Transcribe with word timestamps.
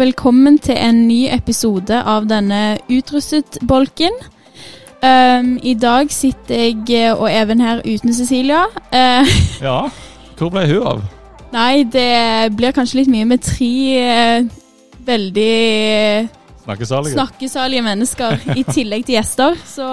Velkommen 0.00 0.56
til 0.62 0.78
en 0.80 1.02
ny 1.08 1.26
episode 1.28 1.96
av 2.08 2.24
denne 2.30 2.78
Utrustet-bolken. 2.88 4.14
Um, 5.04 5.50
I 5.64 5.74
dag 5.80 6.08
sitter 6.12 6.62
jeg 6.88 7.10
og 7.18 7.26
Even 7.28 7.60
her 7.60 7.82
uten 7.84 8.14
Cecilia. 8.16 8.62
Uh, 8.92 9.28
Ja, 9.66 9.82
hvor 10.38 10.52
ble 10.54 10.64
hun 10.70 10.86
av? 10.94 11.02
nei, 11.50 11.82
det 11.90 12.52
blir 12.56 12.70
kanskje 12.72 13.00
litt 13.00 13.10
mye 13.10 13.26
med 13.26 13.42
tre 13.42 13.72
uh, 14.06 14.50
veldig 15.02 16.28
Snakkesalige? 16.62 17.16
snakkesalige 17.16 17.82
mennesker 17.82 18.44
i 18.54 18.62
tillegg 18.68 19.04
til 19.08 19.16
gjester, 19.18 19.56
så 19.66 19.88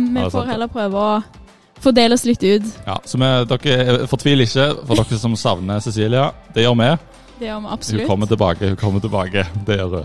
vi 0.00 0.22
Ja, 0.22 0.26
er 0.26 0.32
får 0.32 0.48
heller 0.54 0.70
prøve 0.72 1.02
å 1.02 1.14
fordele 1.82 2.16
oss 2.16 2.24
litt 2.24 2.42
ut. 2.46 2.66
Ja, 2.86 2.96
så 3.04 3.18
vi, 3.20 3.30
dere 3.50 4.06
fortviler 4.10 4.46
ikke 4.46 4.68
for 4.86 5.02
dere 5.02 5.18
som 5.20 5.36
savner 5.36 5.82
Cecilia. 5.84 6.30
Det 6.54 6.64
gjør 6.64 6.78
vi. 6.82 6.90
Det 7.42 7.48
gjør 7.48 7.62
vi 7.64 7.98
Hun 7.98 8.06
kommer 8.06 8.26
tilbake. 8.30 8.68
hun 8.68 8.76
kommer 8.76 9.00
tilbake. 9.00 9.46
Det 9.66 9.78
gjør 9.78 9.96
hun. 9.96 10.04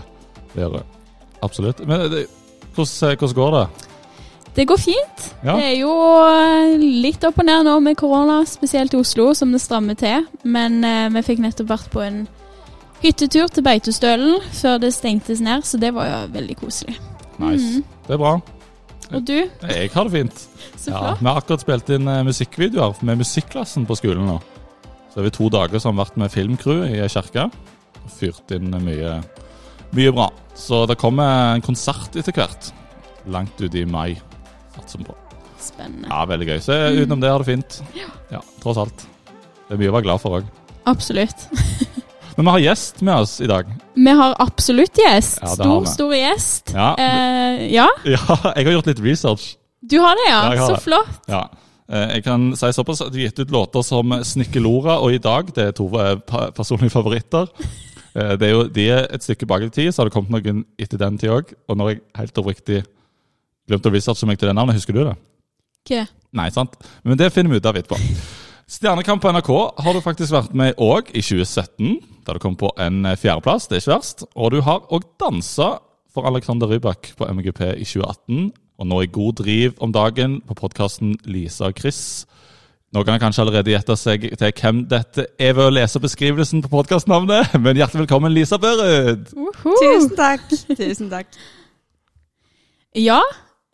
Det 0.54 0.62
gjør 0.64 0.72
hun. 0.80 0.86
Absolutt. 1.42 1.86
Men 1.86 2.10
det, 2.10 2.26
hvordan, 2.74 3.16
hvordan 3.18 3.34
går 3.34 3.54
det? 3.54 3.66
Det 4.56 4.64
går 4.66 4.76
fint. 4.76 5.26
Ja. 5.44 5.54
Det 5.54 5.64
er 5.68 5.76
jo 5.78 5.92
eh, 6.26 6.82
litt 6.82 7.22
opp 7.28 7.38
og 7.38 7.46
ned 7.46 7.68
nå 7.68 7.76
med 7.84 7.94
korona, 8.00 8.40
spesielt 8.48 8.96
i 8.96 8.98
Oslo, 8.98 9.28
som 9.38 9.52
det 9.54 9.60
strammer 9.62 9.94
til. 9.94 10.26
Men 10.42 10.82
eh, 10.82 11.06
vi 11.14 11.22
fikk 11.28 11.44
nettopp 11.44 11.70
vært 11.70 11.90
på 11.94 12.02
en 12.02 12.24
hyttetur 13.04 13.46
til 13.54 13.62
Beitostølen 13.62 14.42
før 14.58 14.80
det 14.82 14.90
stengtes 14.96 15.38
ned, 15.44 15.62
så 15.62 15.78
det 15.78 15.92
var 15.94 16.10
jo 16.10 16.20
veldig 16.34 16.58
koselig. 16.58 16.98
Nice. 17.38 17.78
Mm. 17.78 17.84
Det 18.08 18.16
er 18.16 18.22
bra. 18.24 18.34
Og 19.14 19.22
du? 19.30 19.36
Jeg 19.38 19.90
har 19.94 20.10
det 20.10 20.16
fint. 20.16 20.46
Så 20.74 20.90
Ja, 20.90 21.14
vi 21.20 21.30
har 21.30 21.38
akkurat 21.38 21.62
spilt 21.62 21.94
inn 21.94 22.10
eh, 22.10 22.24
musikkvideoer 22.26 22.98
med 23.06 23.22
musikklassen 23.22 23.86
på 23.86 23.94
skolen 24.02 24.26
nå. 24.26 24.40
Så 25.18 25.24
vi 25.26 25.30
to 25.34 25.48
dager 25.50 25.80
som 25.82 25.96
har 25.96 26.06
vært 26.06 26.18
med 26.22 26.30
filmcrew 26.30 26.84
i 26.86 26.98
kirka. 27.10 27.48
Og 28.04 28.10
Fyrt 28.20 28.52
inn 28.54 28.70
mye, 28.70 29.16
mye 29.98 30.12
bra. 30.14 30.28
Så 30.54 30.84
det 30.86 30.94
kommer 31.00 31.56
en 31.56 31.64
konsert 31.66 32.14
etter 32.14 32.36
hvert. 32.36 32.68
Langt 33.26 33.58
ut 33.58 33.74
i 33.74 33.82
mai. 33.82 34.12
Satser 34.76 35.02
vi 35.02 35.08
på. 35.08 35.16
Spennende. 35.58 36.06
Ja, 36.06 36.22
veldig 36.22 36.46
gøy. 36.52 36.62
Så 36.62 36.78
utenom 37.00 37.26
det 37.26 37.34
har 37.34 37.42
det 37.42 37.50
fint. 37.50 37.80
Ja, 37.98 38.06
ja 38.30 38.44
tross 38.62 38.78
alt. 38.78 39.04
Det 39.66 39.74
er 39.74 39.82
mye 39.82 39.90
å 39.90 39.98
være 39.98 40.06
glad 40.06 40.22
for 40.22 40.38
òg. 40.38 40.54
Absolutt. 40.86 41.48
Men 42.38 42.46
vi 42.46 42.54
har 42.54 42.66
gjest 42.68 43.02
med 43.02 43.26
oss 43.26 43.36
i 43.42 43.50
dag. 43.50 43.74
Vi 43.98 44.18
har 44.22 44.38
absolutt 44.38 45.02
gjest. 45.02 45.42
Ja, 45.42 45.56
stor, 45.58 45.94
stor 45.98 46.14
gjest. 46.14 46.76
Ja, 46.78 46.92
Eh, 46.94 47.64
ja, 47.74 47.90
ja 48.14 48.22
jeg 48.54 48.70
har 48.70 48.76
gjort 48.78 48.94
litt 48.94 49.02
research. 49.02 49.56
du 49.82 49.98
har 49.98 50.14
det, 50.14 50.30
ja. 50.30 50.44
Har 50.52 50.62
Så 50.62 50.76
det. 50.76 50.84
flott. 50.86 51.24
Ja. 51.26 51.48
Eh, 51.88 52.14
Jeg 52.14 52.24
kan 52.24 52.50
si 52.56 52.66
såpass 52.72 53.00
at 53.00 53.12
De 53.12 53.22
har 53.22 53.30
gitt 53.30 53.38
ut 53.40 53.50
låter 53.50 53.82
som 53.82 54.12
'Snikkelora' 54.12 54.98
og 55.00 55.12
'I 55.12 55.18
dag'. 55.18 55.54
Det 55.54 55.64
er 55.64 55.70
to 55.72 55.88
personlige 56.54 56.90
favoritter. 56.90 57.46
Eh, 58.14 58.36
Det 58.36 58.42
er 58.42 58.50
jo, 58.50 58.68
De 58.68 58.88
er 58.90 59.06
et 59.14 59.22
stykke 59.22 59.46
bak 59.46 59.62
i 59.62 59.68
tid, 59.68 59.92
så 59.92 60.02
har 60.02 60.04
det 60.08 60.12
kommet 60.12 60.30
noen 60.44 60.64
etter 60.78 60.98
den 60.98 61.18
tid 61.18 61.30
òg. 61.30 61.54
Og 61.68 61.76
når 61.76 61.88
jeg 61.88 62.00
helt 62.16 62.34
oppriktig 62.38 62.84
glemte 63.68 63.88
å 63.88 63.92
researche 63.92 64.26
meg 64.26 64.38
til 64.38 64.48
det 64.48 64.54
navnet, 64.54 64.74
husker 64.74 64.92
du 64.92 65.04
det? 65.04 65.16
Hva? 65.88 66.08
Nei, 66.32 66.50
sant? 66.50 66.74
Men 67.04 67.16
det 67.16 67.32
finner 67.32 67.50
vi 67.50 67.56
ut 67.56 67.66
av 67.66 67.74
etterpå. 67.76 67.96
Stjernekamp 68.68 69.22
på 69.22 69.30
NRK 69.32 69.82
har 69.82 69.92
du 69.94 70.00
faktisk 70.00 70.30
vært 70.32 70.52
med 70.54 70.74
òg 70.76 71.08
i 71.14 71.22
2017, 71.22 72.00
da 72.26 72.34
du 72.34 72.38
kom 72.38 72.54
på 72.54 72.68
en 72.76 73.02
fjerdeplass. 73.16 73.66
Det 73.66 73.76
er 73.76 73.80
ikke 73.80 73.96
verst. 73.98 74.24
Og 74.36 74.50
du 74.50 74.60
har 74.60 74.80
òg 74.92 75.02
dansa 75.18 75.78
for 76.12 76.26
Alexander 76.26 76.66
Rybak 76.66 77.14
på 77.16 77.24
MGP 77.24 77.60
i 77.80 77.84
2018, 77.84 78.52
og 78.78 78.86
nå 78.86 79.00
i 79.02 79.10
god 79.10 79.40
driv 79.40 79.78
om 79.82 79.92
dagen 79.94 80.38
på 80.46 80.54
podkasten 80.58 81.16
Lisa 81.26 81.68
og 81.72 81.80
Chris. 81.80 82.00
Noen 82.94 83.10
har 83.10 83.20
kanskje 83.20 83.42
allerede 83.44 83.72
gjetta 83.74 83.96
seg 83.98 84.22
til 84.38 84.52
hvem 84.62 84.84
dette 84.88 85.26
er 85.36 85.52
ved 85.58 85.66
å 85.66 85.74
lese 85.74 86.00
beskrivelsen 86.00 86.62
på 86.64 86.70
podkastnavnet, 86.72 87.52
men 87.64 87.76
hjertelig 87.76 88.06
velkommen, 88.06 88.32
Lisa 88.32 88.56
Børud! 88.62 89.28
Tusen 89.66 90.14
takk. 90.16 90.46
Tusen 90.70 91.10
takk. 91.12 91.36
Ja. 92.96 93.20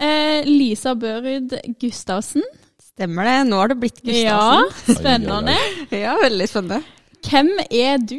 Eh, 0.03 0.41
Lisa 0.49 0.97
Børud 0.99 1.53
Gustavsen. 1.81 2.43
Stemmer 2.83 3.29
det. 3.29 3.39
Nå 3.51 3.61
har 3.61 3.71
det 3.71 3.79
blitt 3.85 4.01
Gustavsen. 4.01 4.25
Ja, 4.25 4.97
spennende. 4.99 5.59
Ja, 5.93 6.17
veldig 6.25 6.49
spennende. 6.51 6.81
Hvem 7.29 7.53
er 7.71 8.01
du? 8.03 8.19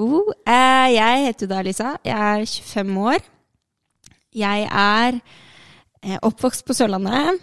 Oh, 0.00 0.30
eh, 0.46 0.92
jeg 0.94 1.26
heter 1.26 1.50
da 1.50 1.60
Lisa. 1.66 1.96
Jeg 2.06 2.16
er 2.16 2.46
25 2.46 3.02
år. 3.10 3.26
Jeg 4.36 4.68
er 4.68 5.20
eh, 6.06 6.18
oppvokst 6.22 6.66
på 6.66 6.76
Sørlandet. 6.76 7.42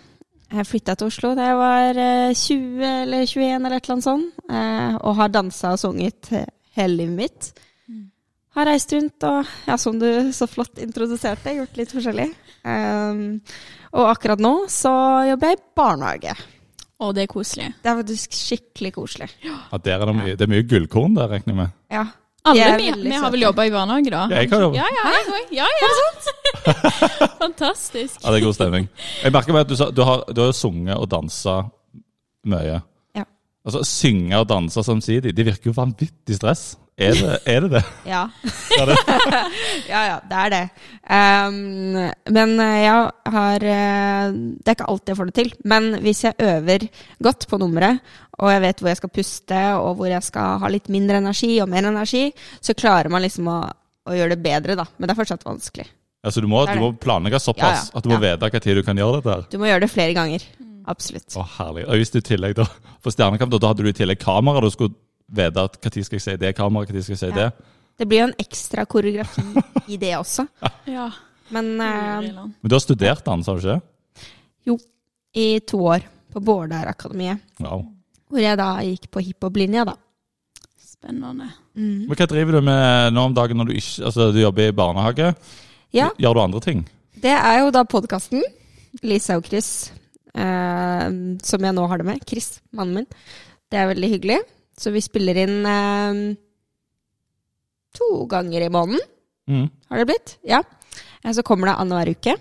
Jeg 0.53 0.69
flytta 0.69 0.95
til 0.97 1.09
Oslo 1.09 1.33
da 1.37 1.49
jeg 1.49 1.59
var 1.59 1.99
eh, 1.99 2.37
20 2.37 2.87
eller 2.87 3.25
21 3.25 3.43
eller 3.57 3.77
et 3.77 3.85
eller 3.85 3.95
annet 3.97 4.07
sånt. 4.07 4.41
Eh, 4.49 4.95
og 5.01 5.19
har 5.19 5.33
dansa 5.33 5.73
og 5.75 5.81
sunget 5.81 6.31
eh, 6.33 6.49
hele 6.77 7.03
livet 7.03 7.19
mitt. 7.19 7.51
Har 8.53 8.69
reist 8.69 8.91
rundt 8.93 9.25
og, 9.25 9.53
ja, 9.65 9.77
som 9.81 9.97
du 9.97 10.07
så 10.35 10.45
flott 10.45 10.77
introduserte, 10.81 11.55
gjort 11.57 11.77
litt 11.79 11.93
forskjellig. 11.95 12.27
Um, 12.63 13.39
og 13.97 14.11
akkurat 14.11 14.43
nå 14.45 14.51
så 14.69 14.91
jobber 15.25 15.49
jeg 15.49 15.57
i 15.57 15.63
barnehage. 15.79 16.35
Og 17.01 17.15
det 17.17 17.25
er 17.25 17.31
koselig. 17.31 17.71
Det 17.81 17.89
er 17.89 17.97
faktisk 17.97 18.37
skikkelig 18.37 18.91
koselig. 18.93 19.31
Ja, 19.41 19.57
der 19.73 19.97
er 19.97 20.05
det, 20.05 20.15
mye, 20.19 20.35
det 20.37 20.45
er 20.45 20.53
mye 20.53 20.67
gullkorn 20.69 21.17
der, 21.17 21.33
regner 21.33 21.49
jeg 21.49 21.59
med. 21.63 21.73
Ja. 21.91 22.05
Alle 22.45 22.75
vi, 22.77 22.89
vi 23.05 23.11
har 23.15 23.31
vel 23.31 23.41
jobba 23.45 23.63
i 23.65 23.71
barnehage, 23.71 24.11
da? 24.11 24.23
Ja, 24.31 24.41
jeg 24.43 24.49
har 24.51 24.61
jobba. 24.65 24.75
Ja, 24.75 24.87
ja. 24.91 25.03
Ja, 25.63 25.67
ja. 25.79 25.91
Fantastisk. 27.43 28.17
Ja, 28.23 28.31
det 28.33 28.41
er 28.41 28.45
god 28.45 28.55
stemning. 28.57 28.89
Jeg 29.23 29.31
merker 29.35 29.55
meg 29.55 29.63
at 29.65 29.71
du, 29.71 29.75
sa- 29.79 29.91
du, 29.95 30.01
har, 30.07 30.23
du 30.35 30.41
har 30.43 30.51
sunget 30.57 30.97
og 30.97 31.07
dansa 31.11 31.55
mye. 32.51 32.81
Ja. 33.15 33.23
Altså, 33.65 33.83
Synge 33.87 34.39
og 34.41 34.49
danse 34.49 34.83
samtidig, 34.83 35.31
det 35.37 35.45
virker 35.47 35.71
jo 35.71 35.75
vanvittig 35.77 36.35
stress. 36.35 36.73
Er 36.97 37.15
det 37.17 37.37
er 37.49 37.63
det? 37.65 37.69
det? 37.73 37.81
Ja. 38.05 38.21
Ja, 38.77 38.83
det. 38.85 38.97
ja, 39.91 40.01
ja, 40.05 40.17
det 40.29 40.41
er 40.43 40.51
det. 40.53 40.61
Um, 41.09 41.95
men 42.35 42.53
jeg 42.61 43.33
har 43.33 43.65
eh, 43.65 44.35
Det 44.61 44.69
er 44.69 44.77
ikke 44.77 44.89
alltid 44.91 45.13
jeg 45.13 45.17
får 45.17 45.31
det 45.31 45.35
til. 45.39 45.49
Men 45.65 45.89
hvis 46.03 46.23
jeg 46.27 46.37
øver 46.37 46.85
godt 47.25 47.47
på 47.49 47.57
nummeret, 47.57 48.13
og 48.37 48.51
jeg 48.53 48.61
vet 48.67 48.83
hvor 48.83 48.91
jeg 48.93 49.01
skal 49.01 49.13
puste, 49.17 49.63
og 49.79 49.97
hvor 49.97 50.11
jeg 50.11 50.25
skal 50.25 50.61
ha 50.61 50.69
litt 50.69 50.91
mindre 50.93 51.17
energi 51.23 51.55
og 51.63 51.71
mer 51.73 51.89
energi, 51.89 52.27
så 52.61 52.77
klarer 52.77 53.09
man 53.13 53.25
liksom 53.25 53.49
å, 53.49 53.59
å 54.05 54.17
gjøre 54.17 54.35
det 54.35 54.43
bedre, 54.45 54.77
da. 54.77 54.85
Men 54.97 55.09
det 55.09 55.15
er 55.15 55.21
fortsatt 55.23 55.45
vanskelig. 55.49 55.89
Altså, 56.23 56.39
du, 56.39 56.47
må, 56.47 56.61
du 56.69 56.77
må 56.79 56.91
planlegge 56.95 57.41
såpass 57.41 57.63
Ja, 57.65 57.79
ja. 57.89 57.97
at 57.97 58.05
du 58.05 58.13
må 58.13 58.19
vite 58.21 58.59
tid 58.63 58.77
du 58.79 58.83
kan 58.85 58.97
gjøre 59.01 59.17
dette. 59.19 59.33
her. 59.33 59.47
Du 59.51 59.57
må 59.59 59.67
gjøre 59.67 59.83
det 59.83 59.91
flere 59.91 60.13
ganger. 60.15 60.45
Absolutt. 60.87 61.33
Å, 61.39 61.43
herlig. 61.57 61.87
Og 61.87 61.99
hvis 61.99 62.13
du 62.13 62.19
i 62.19 62.27
tillegg 62.27 62.55
da, 62.59 62.67
For 63.03 63.11
Stjernekamp 63.15 63.51
da, 63.51 63.59
da 63.59 63.71
hadde 63.71 63.83
du 63.85 63.89
i 63.91 63.95
tillegg 63.95 64.21
kamera. 64.21 64.63
Du 64.63 64.71
skulle 64.71 64.95
vite 65.33 65.63
at 65.67 65.77
når 65.83 66.03
skal 66.07 66.17
jeg 66.19 66.25
si 66.25 66.35
det 66.41 66.53
kameraet, 66.57 66.93
når 66.93 67.05
skal 67.05 67.15
jeg 67.17 67.21
si 67.23 67.29
Ja. 67.31 67.35
det. 67.35 67.69
Det 67.99 68.07
blir 68.09 68.23
jo 68.23 68.27
en 68.31 68.39
ekstra 68.41 68.85
koreografi 68.89 69.43
i 69.93 69.97
det 70.01 70.15
også. 70.17 70.47
Ja. 70.89 71.09
Men 71.53 71.73
uh, 71.77 72.47
Men 72.47 72.69
du 72.69 72.73
har 72.73 72.81
studert 72.81 73.23
dans, 73.25 73.45
har 73.45 73.59
du 73.59 73.67
ikke? 73.67 73.81
jo, 74.65 74.77
i 75.35 75.59
to 75.59 75.77
år 75.85 76.05
på 76.33 76.39
Bårdar-akademiet. 76.41 77.37
Wow. 77.59 77.83
Hvor 78.29 78.39
jeg 78.41 78.57
da 78.57 78.69
gikk 78.81 79.09
på 79.11 79.21
hiphop-linja, 79.21 79.83
da. 79.85 79.93
Spennende. 80.81 81.49
Mm. 81.75 82.07
Men 82.07 82.15
hva 82.17 82.27
driver 82.31 82.57
du 82.57 82.61
med 82.65 83.13
nå 83.13 83.25
om 83.27 83.33
dagen 83.35 83.57
når 83.59 83.69
du 83.69 83.73
ikke 83.75 84.05
Altså, 84.07 84.31
du 84.33 84.39
jobber 84.41 84.69
i 84.69 84.75
barnehage? 84.77 85.33
Ja, 85.93 86.09
Gjør 86.17 86.33
du 86.33 86.41
andre 86.41 86.61
ting? 86.63 86.85
det 87.23 87.31
er 87.35 87.59
jo 87.61 87.69
da 87.71 87.83
podkasten. 87.85 88.41
Lisa 89.03 89.37
og 89.37 89.45
Chris, 89.45 89.91
eh, 90.35 91.05
som 91.43 91.63
jeg 91.67 91.73
nå 91.77 91.85
har 91.87 91.97
det 92.01 92.05
med. 92.07 92.23
Chris, 92.27 92.59
mannen 92.73 92.95
min. 93.03 93.07
Det 93.71 93.77
er 93.79 93.87
veldig 93.93 94.09
hyggelig. 94.15 94.39
Så 94.77 94.91
vi 94.91 95.01
spiller 95.05 95.37
inn 95.43 95.65
eh, 95.69 96.35
to 97.97 98.25
ganger 98.31 98.61
i 98.65 98.69
måneden, 98.73 98.99
Mm. 99.47 99.69
har 99.89 99.97
det 99.97 100.05
blitt. 100.07 100.37
Ja. 100.47 100.63
Eh, 101.23 101.31
Så 101.33 101.43
kommer 101.43 101.67
det 101.67 101.75
annenhver 101.75 102.09
uke 102.15 102.35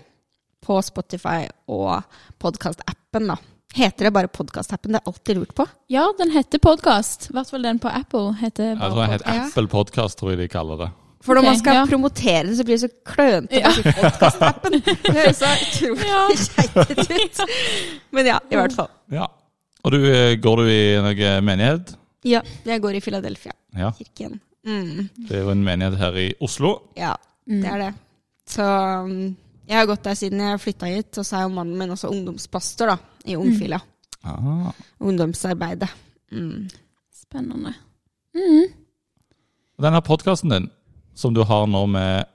på 0.63 0.77
Spotify 0.83 1.47
og 1.67 2.03
podkastappen, 2.39 3.27
da. 3.27 3.35
Heter 3.75 4.05
det 4.05 4.13
bare 4.13 4.27
podkastappen? 4.29 4.91
Det 4.93 5.01
er 5.01 5.07
alltid 5.11 5.35
lurt 5.37 5.53
på. 5.55 5.65
Ja, 5.89 6.05
den 6.17 6.29
heter 6.31 6.59
podkast. 6.59 7.29
I 7.29 7.33
hvert 7.33 7.49
fall 7.49 7.61
den 7.65 7.79
på 7.79 7.89
Apple 7.89 8.33
heter 8.39 8.63
Jeg 8.75 8.77
tror 8.79 9.01
jeg 9.01 9.11
heter 9.17 9.41
Apple 9.47 9.67
Podcast, 9.67 10.17
tror 10.19 10.29
jeg 10.31 10.37
de 10.39 10.47
kaller 10.47 10.77
det. 10.77 10.89
For 11.23 11.33
når 11.35 11.39
okay, 11.41 11.49
man 11.49 11.59
skal 11.59 11.75
ja. 11.75 11.85
promotere 11.87 12.43
det, 12.47 12.57
så 12.57 12.63
blir 12.67 12.77
det 12.77 12.83
så 12.83 12.91
klønete 13.07 13.59
Ja. 13.59 13.69
å 13.69 13.73
si 13.73 13.81
podkastappen. 13.97 14.71
Det 15.03 15.13
høres 15.15 15.37
så 15.39 15.51
utrolig 15.65 16.07
Ja. 16.07 16.27
ut. 17.25 17.39
Men 18.11 18.25
ja, 18.25 18.39
i 18.51 18.55
hvert 18.55 18.73
fall. 18.75 18.89
Ja. 19.11 19.27
Og 19.83 19.91
du, 19.91 19.99
eh, 20.11 20.35
går 20.35 20.55
du 20.57 20.63
i 20.69 20.81
noen 21.01 21.43
menighet? 21.47 21.95
Ja, 22.23 22.41
jeg 22.65 22.81
går 22.81 22.95
i 22.95 23.01
Philadelphia. 23.01 23.51
Ja. 23.75 23.91
Kirken. 23.97 24.39
Mm. 24.65 25.09
Det 25.27 25.31
er 25.37 25.41
jo 25.43 25.49
en 25.51 25.63
menighet 25.63 25.97
her 25.99 26.15
i 26.17 26.33
Oslo. 26.41 26.75
Ja, 26.97 27.13
Mm. 27.47 27.61
det 27.61 27.69
er 27.69 27.77
det. 27.81 27.93
Så 28.47 28.63
um, 29.03 29.35
jeg 29.67 29.75
har 29.77 29.85
gått 29.89 30.03
der 30.03 30.13
siden 30.15 30.39
jeg 30.39 30.59
flytta 30.63 30.85
hit, 30.87 31.17
og 31.19 31.25
så 31.25 31.35
er 31.37 31.41
jo 31.43 31.49
mannen 31.55 31.77
min 31.77 31.89
også 31.91 32.07
ungdomspastor 32.11 32.87
da, 32.87 32.95
i 33.25 33.35
Ungfila. 33.35 33.79
Ah. 34.23 34.71
Ungdomsarbeidet. 35.03 35.89
Mm. 36.31 36.69
Spennende. 37.11 37.73
Mm. 38.35 38.71
Denne 39.83 40.01
podkasten 40.05 40.49
din, 40.53 40.69
som 41.15 41.33
du 41.35 41.43
har 41.43 41.67
nå 41.67 41.85
med 41.91 42.25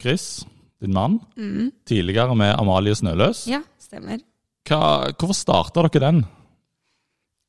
Chris, 0.00 0.44
din 0.80 0.92
mann, 0.94 1.18
Mm. 1.36 1.72
tidligere 1.86 2.34
med 2.36 2.54
Amalie 2.58 2.94
Snøløs, 2.94 3.46
Ja, 3.48 3.60
stemmer. 3.78 4.20
hva, 4.68 5.10
hvorfor 5.18 5.34
starta 5.34 5.82
dere 5.88 6.00
den? 6.12 6.24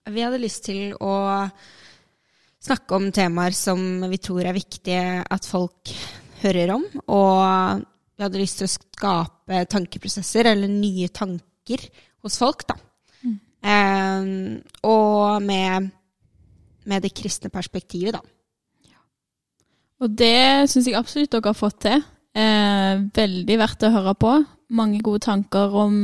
Vi 0.06 0.22
hadde 0.22 0.38
lyst 0.38 0.68
til 0.68 0.94
å 1.02 1.16
snakke 2.62 2.98
om 2.98 3.08
temaer 3.14 3.56
som 3.58 3.80
vi 4.10 4.20
tror 4.22 4.46
er 4.46 4.54
viktige 4.54 5.24
at 5.24 5.48
folk 5.50 5.90
hører 6.44 6.76
om. 6.76 6.84
Og 7.10 7.82
vi 8.14 8.26
hadde 8.26 8.42
lyst 8.42 8.62
til 8.62 8.68
å 8.68 8.74
skape 8.76 9.64
tankeprosesser, 9.72 10.52
eller 10.52 10.70
nye 10.70 11.10
tanker, 11.10 11.82
hos 12.26 12.38
folk, 12.42 12.68
da. 12.70 12.78
Mm. 13.26 13.40
Eh, 13.72 14.30
og 14.86 15.42
med, 15.46 15.90
med 16.86 17.06
det 17.06 17.14
kristne 17.18 17.50
perspektivet, 17.54 18.20
da. 18.20 18.22
Og 20.06 20.12
det 20.12 20.70
syns 20.70 20.90
jeg 20.90 20.98
absolutt 21.00 21.32
dere 21.34 21.50
har 21.50 21.58
fått 21.58 21.80
til. 21.88 22.06
Eh, 22.36 23.04
veldig 23.16 23.58
verdt 23.58 23.88
å 23.88 23.94
høre 23.96 24.14
på. 24.22 24.36
Mange 24.76 25.02
gode 25.02 25.24
tanker 25.26 25.74
om 25.82 26.04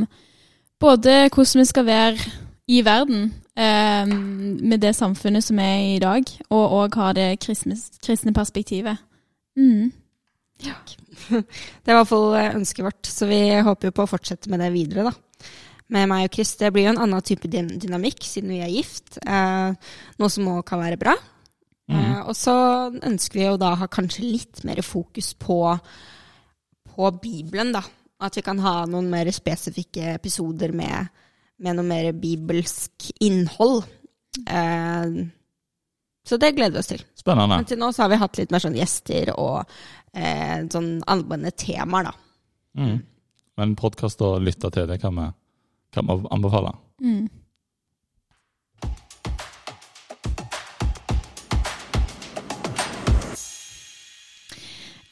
både 0.82 1.28
hvordan 1.28 1.62
vi 1.62 1.68
skal 1.70 1.86
være 1.86 2.30
i 2.72 2.80
verden 2.82 3.28
med 3.56 4.80
det 4.80 4.94
samfunnet 4.96 5.44
som 5.44 5.58
er 5.60 5.96
i 5.96 5.98
dag, 6.00 6.24
og 6.48 6.76
òg 6.78 6.94
har 6.96 7.16
det 7.18 7.26
kristne, 7.44 7.76
kristne 8.00 8.32
perspektivet. 8.32 8.96
Mm. 9.60 9.90
Det 10.62 11.90
er 11.90 11.94
i 11.94 11.98
hvert 11.98 12.08
fall 12.08 12.36
eh, 12.38 12.54
ønsket 12.56 12.86
vårt, 12.86 13.08
så 13.08 13.28
vi 13.30 13.40
håper 13.66 13.90
jo 13.90 13.96
på 13.96 14.06
å 14.06 14.10
fortsette 14.10 14.52
med 14.52 14.62
det 14.62 14.72
videre, 14.74 15.10
da. 15.10 15.48
Med 15.92 16.08
meg 16.08 16.28
og 16.28 16.36
Chris. 16.36 16.54
Det 16.56 16.70
blir 16.72 16.86
jo 16.86 16.94
en 16.94 17.02
annen 17.04 17.24
type 17.26 17.50
dynamikk 17.50 18.24
siden 18.24 18.54
vi 18.54 18.62
er 18.64 18.72
gift. 18.72 19.18
Eh, 19.20 19.92
noe 20.22 20.32
som 20.32 20.48
òg 20.54 20.62
kan 20.68 20.80
være 20.80 21.00
bra. 21.00 21.16
Eh, 21.92 22.20
og 22.22 22.32
så 22.38 22.54
ønsker 22.94 23.40
vi 23.40 23.44
jo 23.44 23.58
da 23.60 23.74
ha 23.76 23.88
kanskje 23.92 24.24
litt 24.24 24.62
mer 24.64 24.80
fokus 24.86 25.34
på, 25.36 25.58
på 26.94 27.10
Bibelen, 27.20 27.74
da. 27.76 27.82
At 28.22 28.38
vi 28.38 28.44
kan 28.46 28.62
ha 28.62 28.86
noen 28.88 29.10
mer 29.12 29.28
spesifikke 29.34 30.14
episoder 30.14 30.72
med, 30.76 31.10
med 31.62 31.78
noe 31.78 31.86
mer 31.86 32.12
bibelsk 32.16 33.10
innhold. 33.20 33.84
Eh, 34.46 35.16
så 36.24 36.38
det 36.38 36.52
gleder 36.56 36.76
vi 36.78 36.82
oss 36.82 36.92
til. 36.92 37.04
Spennende. 37.18 37.58
Men 37.58 37.68
til 37.68 37.80
nå 37.80 37.90
så 37.92 38.04
har 38.04 38.12
vi 38.12 38.20
hatt 38.22 38.38
litt 38.38 38.54
mer 38.54 38.62
sånn 38.62 38.78
gjester 38.78 39.34
og 39.34 39.62
eh, 40.14 40.62
sånn 40.72 40.94
anvendende 41.10 41.54
temaer, 41.58 42.10
da. 42.10 42.16
Mm. 42.78 42.98
Men 43.60 43.76
podkast 43.76 44.22
å 44.24 44.36
lytte 44.40 44.70
til, 44.72 44.88
det 44.88 45.00
kan 45.02 45.18
vi, 45.18 45.28
kan 45.92 46.08
vi 46.08 46.18
anbefale. 46.32 46.72
Mm. 47.02 47.28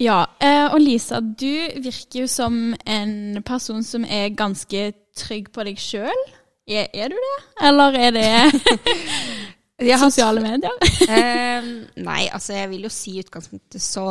Ja, 0.00 0.22
eh, 0.40 0.64
og 0.72 0.80
Lisa, 0.80 1.18
du 1.20 1.76
virker 1.84 2.22
jo 2.22 2.28
som 2.30 2.70
en 2.88 3.42
person 3.44 3.82
som 3.84 4.06
er 4.08 4.30
ganske 4.32 4.94
trygg 5.16 5.50
på 5.54 5.64
deg 5.66 5.80
sjøl. 5.80 6.22
Er, 6.70 6.86
er 6.94 7.10
du 7.10 7.16
det, 7.18 7.38
eller 7.66 7.96
er 7.98 8.14
det 8.14 9.98
sosiale 10.04 10.42
medier? 10.44 10.76
uh, 11.08 11.70
nei, 12.08 12.22
altså 12.28 12.54
jeg 12.58 12.70
vil 12.74 12.86
jo 12.86 12.92
si 12.94 13.16
i 13.16 13.24
utgangspunktet 13.24 13.82
så 13.82 14.06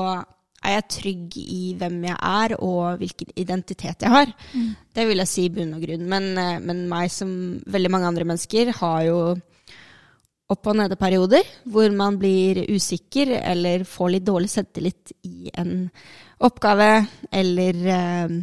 er 0.60 0.75
jeg 0.75 0.88
trygg 0.92 1.36
i 1.40 1.60
hvem 1.80 2.01
jeg 2.10 2.18
er 2.19 2.56
og 2.60 3.00
hvilken 3.00 3.31
identitet 3.40 4.04
jeg 4.04 4.12
har. 4.12 4.34
Det 4.96 5.06
vil 5.07 5.22
jeg 5.24 5.31
si 5.31 5.46
i 5.48 5.54
bunn 5.56 5.75
og 5.78 5.86
grunn. 5.86 6.04
Men, 6.12 6.25
eh, 6.36 6.57
men 6.60 6.81
meg 6.92 7.12
som 7.16 7.31
veldig 7.63 7.92
mange 7.94 8.10
andre 8.10 8.28
mennesker 8.28 8.74
har 8.81 9.06
jo 9.07 9.19
opp- 10.50 10.68
og 10.68 10.75
nede-perioder 10.80 11.48
hvor 11.69 11.92
man 11.96 12.18
blir 12.19 12.63
usikker 12.74 13.36
eller 13.40 13.86
får 13.88 14.16
litt 14.16 14.25
dårlig 14.25 14.50
selvtillit 14.50 15.13
i 15.30 15.51
en 15.54 15.90
oppgave 16.42 17.06
eller, 17.31 17.84
eh, 17.96 18.38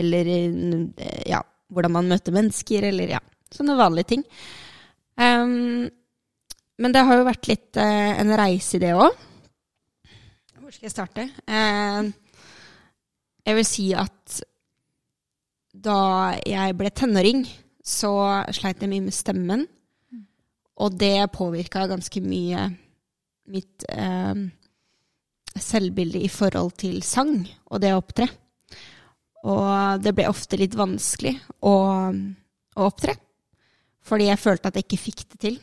eller 0.00 0.32
eh, 0.34 1.22
ja, 1.30 1.40
hvordan 1.72 1.94
man 1.96 2.10
møter 2.10 2.34
mennesker, 2.34 2.86
eller 2.90 3.16
ja, 3.16 3.20
sånne 3.54 3.76
vanlige 3.78 4.14
ting. 4.14 4.24
Um, 5.16 5.86
men 6.76 6.92
det 6.92 7.04
har 7.08 7.18
jo 7.18 7.28
vært 7.28 7.48
litt 7.48 7.78
uh, 7.80 8.12
en 8.20 8.34
reise 8.38 8.76
i 8.76 8.82
det 8.82 8.92
òg. 8.96 9.14
Hvor 10.60 10.74
skal 10.74 10.88
jeg 10.88 10.94
starte? 10.94 11.28
Uh, 11.48 12.10
jeg 13.46 13.58
vil 13.60 13.68
si 13.68 13.86
at 13.96 14.40
da 15.86 16.00
jeg 16.42 16.76
ble 16.76 16.90
tenåring, 16.90 17.44
så 17.86 18.12
sleit 18.54 18.82
jeg 18.82 18.90
mye 18.90 19.06
med 19.06 19.14
stemmen. 19.14 19.66
Og 20.82 20.96
det 20.98 21.30
påvirka 21.32 21.86
ganske 21.88 22.20
mye 22.20 22.66
mitt 23.52 23.86
uh, 23.94 24.34
selvbilde 25.56 26.20
i 26.26 26.28
forhold 26.28 26.74
til 26.82 26.98
sang 27.06 27.38
og 27.70 27.80
det 27.80 27.94
å 27.94 28.02
opptre. 28.02 28.28
Og 29.46 30.02
det 30.02 30.14
ble 30.16 30.26
ofte 30.30 30.58
litt 30.58 30.74
vanskelig 30.76 31.36
å, 31.62 31.76
å 32.10 32.88
opptre, 32.88 33.14
fordi 34.06 34.28
jeg 34.30 34.42
følte 34.42 34.70
at 34.70 34.78
jeg 34.78 34.86
ikke 34.86 35.04
fikk 35.04 35.22
det 35.34 35.40
til. 35.42 35.60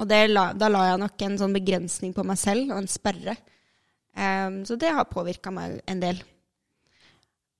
Og 0.00 0.08
det 0.08 0.20
da 0.32 0.70
la 0.70 0.84
jeg 0.88 1.00
nok 1.02 1.24
en 1.26 1.38
sånn 1.40 1.54
begrensning 1.54 2.12
på 2.16 2.24
meg 2.26 2.38
selv, 2.40 2.70
og 2.72 2.80
en 2.80 2.90
sperre. 2.90 3.36
Um, 4.16 4.62
så 4.66 4.76
det 4.80 4.90
har 4.94 5.10
påvirka 5.10 5.52
meg 5.54 5.78
en 5.90 6.02
del. 6.02 6.20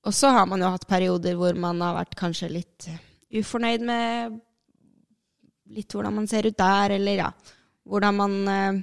Og 0.07 0.15
så 0.15 0.31
har 0.33 0.47
man 0.49 0.63
jo 0.63 0.71
hatt 0.73 0.87
perioder 0.89 1.37
hvor 1.37 1.57
man 1.59 1.81
har 1.83 1.99
vært 1.99 2.17
kanskje 2.19 2.49
litt 2.51 2.87
ufornøyd 3.31 3.83
med 3.85 4.39
litt 5.71 5.93
hvordan 5.93 6.17
man 6.17 6.27
ser 6.27 6.49
ut 6.49 6.57
der, 6.57 6.97
eller 6.97 7.21
ja, 7.21 7.29
hvordan 7.87 8.17
man 8.17 8.33
uh, 8.49 8.81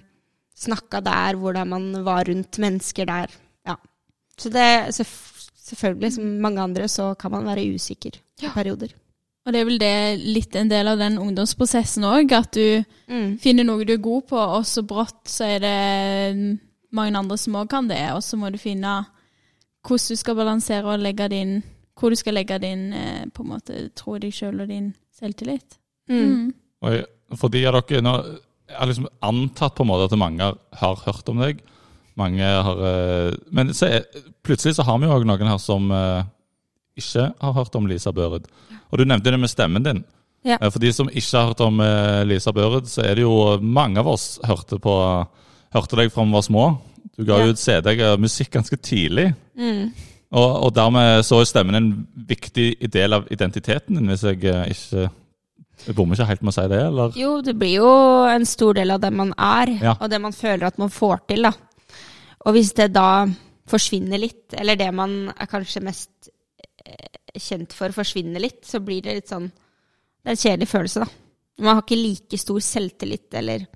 snakka 0.57 1.03
der, 1.05 1.37
hvordan 1.41 1.75
man 1.75 1.91
var 2.07 2.29
rundt 2.31 2.61
mennesker 2.63 3.09
der. 3.11 3.35
Ja. 3.69 3.77
Så 4.39 4.53
det 4.55 4.69
selvf 4.97 5.38
selvfølgelig, 5.69 6.13
som 6.17 6.25
mange 6.45 6.61
andre, 6.65 6.89
så 6.89 7.13
kan 7.19 7.31
man 7.35 7.45
være 7.49 7.67
usikker 7.75 8.17
i 8.43 8.51
perioder. 8.55 8.95
Og 9.47 9.53
det 9.55 9.61
er 9.61 9.65
vel 9.65 9.79
det 9.81 9.93
litt 10.21 10.57
en 10.61 10.69
del 10.69 10.89
av 10.91 10.99
den 11.01 11.17
ungdomsprosessen 11.23 12.05
òg, 12.05 12.33
at 12.37 12.53
du 12.53 12.85
Mm. 13.09 13.39
finner 13.41 13.65
noe 13.65 13.85
du 13.85 13.93
er 13.95 14.03
god 14.05 14.27
på, 14.29 14.37
og 14.37 14.65
så 14.69 14.83
brått 14.85 15.25
så 15.25 15.47
er 15.47 15.59
det 15.65 16.59
mange 16.93 17.17
andre 17.17 17.39
som 17.39 17.55
òg 17.57 17.69
kan 17.71 17.89
det, 17.89 18.03
og 18.13 18.21
så 18.23 18.37
må 18.37 18.51
du 18.53 18.59
finne 18.59 19.07
hvordan 19.87 20.09
du 20.13 20.17
skal 20.21 20.35
balansere 20.37 20.85
og 20.93 21.01
legge 21.01 21.29
din 21.31 21.63
Hvor 21.99 22.11
du 22.11 22.15
skal 22.17 22.35
legge 22.35 22.61
din 22.63 22.93
eh, 22.93 23.25
på 23.35 23.43
en 23.43 23.49
måte 23.49 23.91
tro 23.99 24.15
i 24.15 24.21
deg 24.23 24.31
sjøl 24.33 24.61
og 24.63 24.69
din 24.69 24.95
selvtillit. 25.19 25.79
Mm. 26.09 26.53
Og 26.81 26.93
jeg- 26.93 27.07
for 27.37 27.49
de 27.49 27.65
av 27.67 27.75
dere 27.89 28.01
nå, 28.03 28.13
Jeg 28.69 28.77
har 28.79 28.87
liksom 28.87 29.09
antatt 29.23 29.75
på 29.75 29.81
en 29.83 29.89
måte 29.89 30.13
at 30.13 30.17
mange 30.19 30.39
har 30.75 30.95
hørt 30.95 31.29
om 31.29 31.39
deg. 31.39 31.61
Mange 32.19 32.43
har 32.43 32.81
eh, 32.91 33.35
Men 33.55 33.71
så 33.77 33.87
er, 33.87 34.07
plutselig 34.45 34.75
så 34.79 34.85
har 34.89 34.99
vi 34.99 35.07
jo 35.09 35.15
òg 35.17 35.27
noen 35.29 35.49
her 35.53 35.61
som 35.63 35.91
eh, 35.95 36.23
ikke 36.99 37.29
har 37.41 37.53
hørt 37.55 37.77
om 37.79 37.87
Lisa 37.87 38.11
Børud. 38.13 38.49
Og 38.91 38.99
du 38.99 39.05
nevnte 39.07 39.31
det 39.31 39.39
med 39.41 39.51
stemmen 39.53 39.85
din. 39.87 40.01
Ja. 40.47 40.57
Eh, 40.61 40.71
For 40.75 40.83
de 40.83 40.91
som 40.95 41.11
ikke 41.11 41.37
har 41.39 41.51
hørt 41.53 41.63
om 41.67 41.79
Lisa 42.29 42.53
Børud, 42.57 42.89
så 42.91 43.05
er 43.07 43.15
det 43.19 43.27
jo 43.27 43.59
mange 43.63 44.01
av 44.03 44.09
oss 44.15 44.39
hørte 44.47 44.81
på 44.83 44.95
Hørte 45.75 45.99
deg 46.01 46.09
fra 46.15 46.25
vi 46.25 46.33
var 46.33 46.45
små. 46.47 46.63
Du 47.19 47.25
ga 47.29 47.37
Ja. 47.43 47.49
ut 47.51 47.59
CD 47.61 47.93
og 48.07 48.21
musikk 48.23 48.51
ganske 48.55 48.77
tidlig. 48.81 49.35
Mm. 49.59 49.91
Og, 50.33 50.51
og 50.65 50.71
dermed 50.77 51.23
så 51.29 51.41
er 51.43 51.49
stemmen 51.51 51.77
en 51.77 51.91
viktig 52.29 52.89
del 52.93 53.13
av 53.17 53.27
identiteten 53.33 53.97
din, 53.99 54.09
hvis 54.09 54.23
jeg 54.25 54.39
ikke 54.41 55.11
Jeg 55.87 55.95
bommer 55.95 56.17
ikke 56.17 56.27
helt 56.27 56.43
med 56.43 56.51
å 56.51 56.57
si 56.57 56.65
det, 56.73 56.81
eller? 56.89 57.13
Jo, 57.21 57.35
det 57.45 57.55
blir 57.61 57.77
jo 57.83 57.91
en 58.33 58.45
stor 58.49 58.75
del 58.75 58.91
av 58.91 59.01
det 59.05 59.13
man 59.15 59.31
er, 59.39 59.71
Ja. 59.83 59.93
og 60.01 60.09
det 60.11 60.19
man 60.21 60.33
føler 60.33 60.67
at 60.67 60.79
man 60.81 60.89
får 60.91 61.21
til, 61.29 61.43
da. 61.47 61.53
Og 62.49 62.57
hvis 62.57 62.73
det 62.77 62.91
da 62.97 63.27
forsvinner 63.69 64.21
litt, 64.21 64.55
eller 64.57 64.79
det 64.81 64.89
man 64.97 65.17
er 65.35 65.49
kanskje 65.51 65.85
mest 65.85 66.31
eh, 66.81 67.19
kjent 67.37 67.75
for 67.77 67.93
forsvinner 67.93 68.41
litt, 68.41 68.63
så 68.65 68.81
blir 68.81 69.05
det 69.05 69.19
litt 69.19 69.33
sånn 69.33 69.51
Det 69.53 70.33
er 70.33 70.35
en 70.35 70.41
kjedelig 70.41 70.69
følelse, 70.69 71.05
da. 71.05 71.25
Man 71.63 71.77
har 71.77 71.83
ikke 71.85 71.99
like 71.99 72.39
stor 72.41 72.61
selvtillit 72.63 73.35
eller 73.39 73.67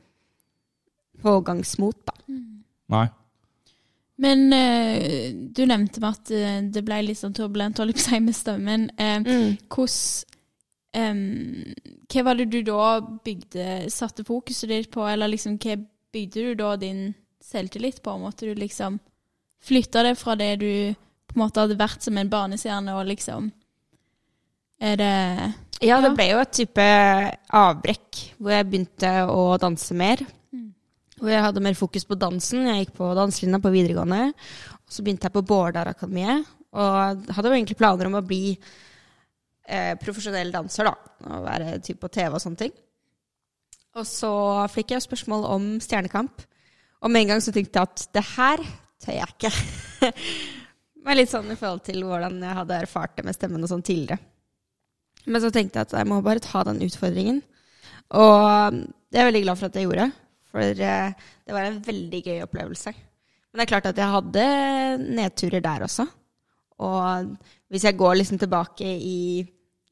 pågangsmot, 1.22 2.00
da. 2.08 2.16
Nei. 2.92 3.06
Men 4.22 4.42
uh, 4.54 5.30
du 5.54 5.62
nevnte 5.66 6.02
meg 6.02 6.18
at 6.18 6.32
eh, 6.36 6.58
det 6.70 6.82
ble 6.86 6.98
litt 7.06 7.18
sånn 7.18 7.34
turbulent 7.34 7.80
holdt 7.80 7.96
jeg 7.96 7.98
på 7.98 8.02
å 8.02 8.10
si, 8.10 8.20
med 8.26 8.38
stemmen. 8.38 8.90
Uh, 8.98 9.18
Mm. 9.22 9.56
Hvordan 9.68 10.30
Um, 10.92 11.72
Hva 12.12 12.22
var 12.26 12.36
det 12.36 12.50
du 12.52 12.58
da 12.66 13.00
bygde 13.00 13.88
Satte 13.88 14.26
fokuset 14.28 14.68
ditt 14.68 14.90
på, 14.92 15.06
eller 15.08 15.30
liksom 15.32 15.54
hva 15.56 15.78
bygde 16.12 16.42
du 16.50 16.58
da 16.60 16.74
din 16.76 17.14
selvtillit 17.52 18.02
på? 18.04 18.16
Måtte 18.20 18.48
du 18.48 18.58
liksom 18.58 18.98
flytta 19.62 20.02
det 20.08 20.16
fra 20.20 20.36
det 20.38 20.56
du 20.62 20.72
på 21.32 21.36
en 21.36 21.44
måte 21.44 21.62
hadde 21.62 21.78
vært 21.80 22.04
som 22.04 22.18
en 22.18 22.30
barnestjerne, 22.30 22.96
og 22.98 23.08
liksom 23.08 23.50
Er 24.82 24.96
det 24.98 25.16
Ja, 25.82 26.00
det 26.02 26.12
ble 26.16 26.28
jo 26.32 26.40
et 26.42 26.54
type 26.54 26.84
avbrekk 27.54 28.22
hvor 28.38 28.52
jeg 28.54 28.68
begynte 28.68 29.12
å 29.30 29.56
danse 29.58 29.94
mer. 29.94 30.20
Mm. 30.52 30.72
Hvor 31.18 31.30
jeg 31.30 31.44
hadde 31.46 31.62
mer 31.62 31.78
fokus 31.78 32.04
på 32.06 32.18
dansen. 32.18 32.66
Jeg 32.66 32.86
gikk 32.86 32.96
på 32.98 33.14
danselinja 33.18 33.62
på 33.62 33.72
videregående. 33.74 34.32
Og 34.82 34.94
så 34.94 35.02
begynte 35.02 35.26
jeg 35.26 35.34
på 35.34 35.44
Bårdar-akademiet. 35.46 36.46
Og 36.72 37.26
hadde 37.34 37.50
jo 37.50 37.56
egentlig 37.56 37.78
planer 37.78 38.08
om 38.08 38.18
å 38.18 38.24
bli 38.26 38.54
eh, 38.54 39.94
profesjonell 40.02 40.52
danser, 40.54 40.88
da. 40.88 40.94
Og 41.28 41.44
være 41.46 41.76
typ 41.84 42.00
på 42.02 42.10
TV 42.14 42.30
og 42.30 42.42
sånne 42.42 42.62
ting. 42.64 42.74
Og 43.98 44.06
så 44.08 44.32
fikk 44.72 44.94
jeg 44.94 45.04
spørsmål 45.04 45.46
om 45.50 45.68
Stjernekamp. 45.82 46.46
Og 47.02 47.10
med 47.10 47.24
en 47.24 47.34
gang 47.34 47.42
så 47.44 47.54
tenkte 47.54 47.80
jeg 47.80 47.90
at 47.90 48.04
det 48.14 48.24
her 48.36 48.64
tør 49.02 49.16
jeg 49.16 49.34
ikke. 49.34 50.12
Men 51.02 51.18
litt 51.18 51.32
sånn 51.32 51.50
i 51.50 51.58
forhold 51.58 51.82
til 51.86 52.04
hvordan 52.06 52.38
jeg 52.42 52.58
hadde 52.60 52.82
erfart 52.84 53.16
det 53.18 53.26
med 53.26 53.36
stemmen 53.36 53.64
og 53.64 53.72
sånn 53.72 53.84
tidligere. 53.86 54.22
Men 55.26 55.42
så 55.42 55.50
tenkte 55.54 55.80
jeg 55.80 55.88
at 55.88 55.96
jeg 55.98 56.10
må 56.10 56.20
bare 56.22 56.42
ta 56.42 56.62
den 56.66 56.82
utfordringen. 56.86 57.40
Og 58.18 58.82
det 59.10 59.20
er 59.20 59.28
veldig 59.28 59.42
glad 59.44 59.58
for 59.58 59.68
at 59.68 59.78
jeg 59.78 59.88
gjorde. 59.88 60.08
For 60.52 60.84
eh, 60.84 61.30
det 61.46 61.56
var 61.56 61.66
en 61.66 61.80
veldig 61.86 62.20
gøy 62.26 62.42
opplevelse. 62.44 62.92
Men 62.92 63.60
det 63.60 63.64
er 63.64 63.72
klart 63.72 63.88
at 63.90 63.98
jeg 64.00 64.14
hadde 64.14 64.44
nedturer 65.02 65.64
der 65.64 65.86
også. 65.86 66.06
Og 66.82 67.34
hvis 67.72 67.84
jeg 67.86 67.98
går 67.98 68.14
liksom 68.18 68.40
tilbake 68.40 68.86
i, 68.86 69.42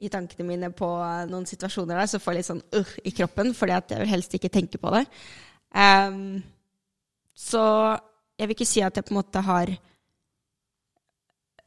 i 0.01 0.11
tankene 0.13 0.47
mine 0.49 0.71
på 0.77 0.89
noen 1.31 1.47
situasjoner 1.49 2.01
der, 2.01 2.11
så 2.11 2.21
får 2.23 2.35
jeg 2.35 2.41
litt 2.41 2.51
sånn 2.51 2.65
uh 2.77 2.95
i 3.05 3.13
kroppen, 3.15 3.53
fordi 3.57 3.77
at 3.77 3.93
jeg 3.95 4.03
vil 4.03 4.15
helst 4.15 4.35
ikke 4.37 4.53
tenke 4.53 4.81
på 4.81 4.93
det. 4.95 5.05
Um, 5.71 6.41
så 7.41 7.63
jeg 8.37 8.49
vil 8.49 8.57
ikke 8.57 8.69
si 8.69 8.83
at 8.85 8.97
jeg 8.97 9.07
på 9.07 9.15
en 9.15 9.21
måte 9.21 9.43
har 9.45 9.73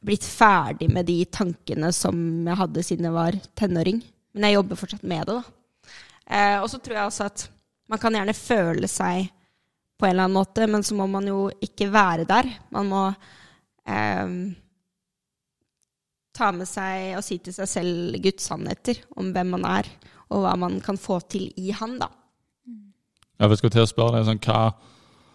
blitt 0.04 0.26
ferdig 0.26 0.90
med 0.92 1.06
de 1.08 1.20
tankene 1.32 1.90
som 1.96 2.16
jeg 2.44 2.60
hadde 2.60 2.84
siden 2.84 3.08
jeg 3.08 3.16
var 3.16 3.38
tenåring. 3.56 4.02
Men 4.34 4.48
jeg 4.48 4.58
jobber 4.58 4.80
fortsatt 4.80 5.06
med 5.06 5.28
det, 5.28 5.38
da. 5.38 5.94
Eh, 6.24 6.58
og 6.60 6.68
så 6.72 6.80
tror 6.80 6.98
jeg 6.98 7.08
også 7.08 7.28
at 7.28 7.46
man 7.90 8.00
kan 8.00 8.16
gjerne 8.16 8.36
føle 8.36 8.88
seg 8.90 9.30
på 10.00 10.06
en 10.06 10.14
eller 10.14 10.26
annen 10.26 10.36
måte, 10.36 10.66
men 10.68 10.84
så 10.84 10.96
må 10.98 11.06
man 11.10 11.28
jo 11.28 11.46
ikke 11.62 11.88
være 11.92 12.26
der. 12.28 12.48
Man 12.74 12.90
må 12.90 13.02
eh, 13.86 14.34
ta 16.34 16.50
med 16.56 16.68
seg 16.68 17.14
og 17.18 17.24
si 17.24 17.38
til 17.38 17.54
seg 17.56 17.70
selv 17.70 18.18
Guds 18.24 18.50
sannheter 18.50 19.00
om 19.20 19.30
hvem 19.34 19.54
man 19.56 19.68
er, 19.76 19.88
og 20.32 20.44
hva 20.44 20.56
man 20.58 20.80
kan 20.84 20.98
få 21.00 21.20
til 21.30 21.50
i 21.60 21.70
Han, 21.78 21.98
da. 22.02 22.10
Ja, 23.38 23.48
jeg 23.48 23.60
skal 23.60 23.72
til 23.74 23.84
å 23.84 23.90
spørre 23.90 24.18
deg 24.18 24.28
sånn, 24.28 24.42
hva 24.42 24.74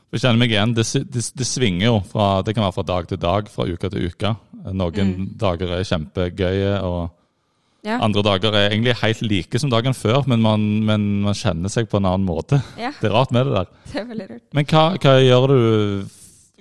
Jeg 0.10 0.24
kjenner 0.24 0.42
meg 0.42 0.54
igjen. 0.54 0.74
Det, 0.74 0.86
det, 1.13 1.24
det, 1.38 1.46
svinger 1.46 1.86
jo 1.86 1.98
fra 2.10 2.42
Det 2.46 2.56
kan 2.56 2.66
være 2.66 2.78
fra 2.80 2.88
dag 2.88 3.10
til 3.10 3.22
dag, 3.22 3.50
fra 3.54 3.68
uke 3.70 3.92
til 3.94 4.10
uke. 4.10 4.34
Noen 4.74 5.13
mm. 5.13 5.25
dager 5.39 5.74
er 5.78 5.86
kjempegøye, 5.88 6.72
og 6.84 7.86
ja. 7.86 8.00
andre 8.01 8.24
dager 8.25 8.56
er 8.58 8.72
egentlig 8.72 8.98
helt 9.00 9.22
like 9.24 9.62
som 9.62 9.72
dagen 9.72 9.96
før, 9.96 10.25
men 10.28 10.42
man, 10.44 10.66
men 10.88 11.06
man 11.28 11.38
kjenner 11.38 11.72
seg 11.72 11.88
på 11.92 12.01
en 12.01 12.10
annen 12.10 12.28
måte. 12.28 12.60
Ja. 12.80 12.92
Det 13.01 13.12
er 13.12 13.16
rart 13.16 13.36
med 13.36 13.48
det 13.48 13.56
der. 13.56 13.70
Det 13.92 14.01
er 14.01 14.10
veldig 14.10 14.30
rart. 14.34 14.48
Men 14.58 14.70
hva, 14.72 14.86
hva 14.98 15.16
gjør 15.24 15.54
du 15.54 15.60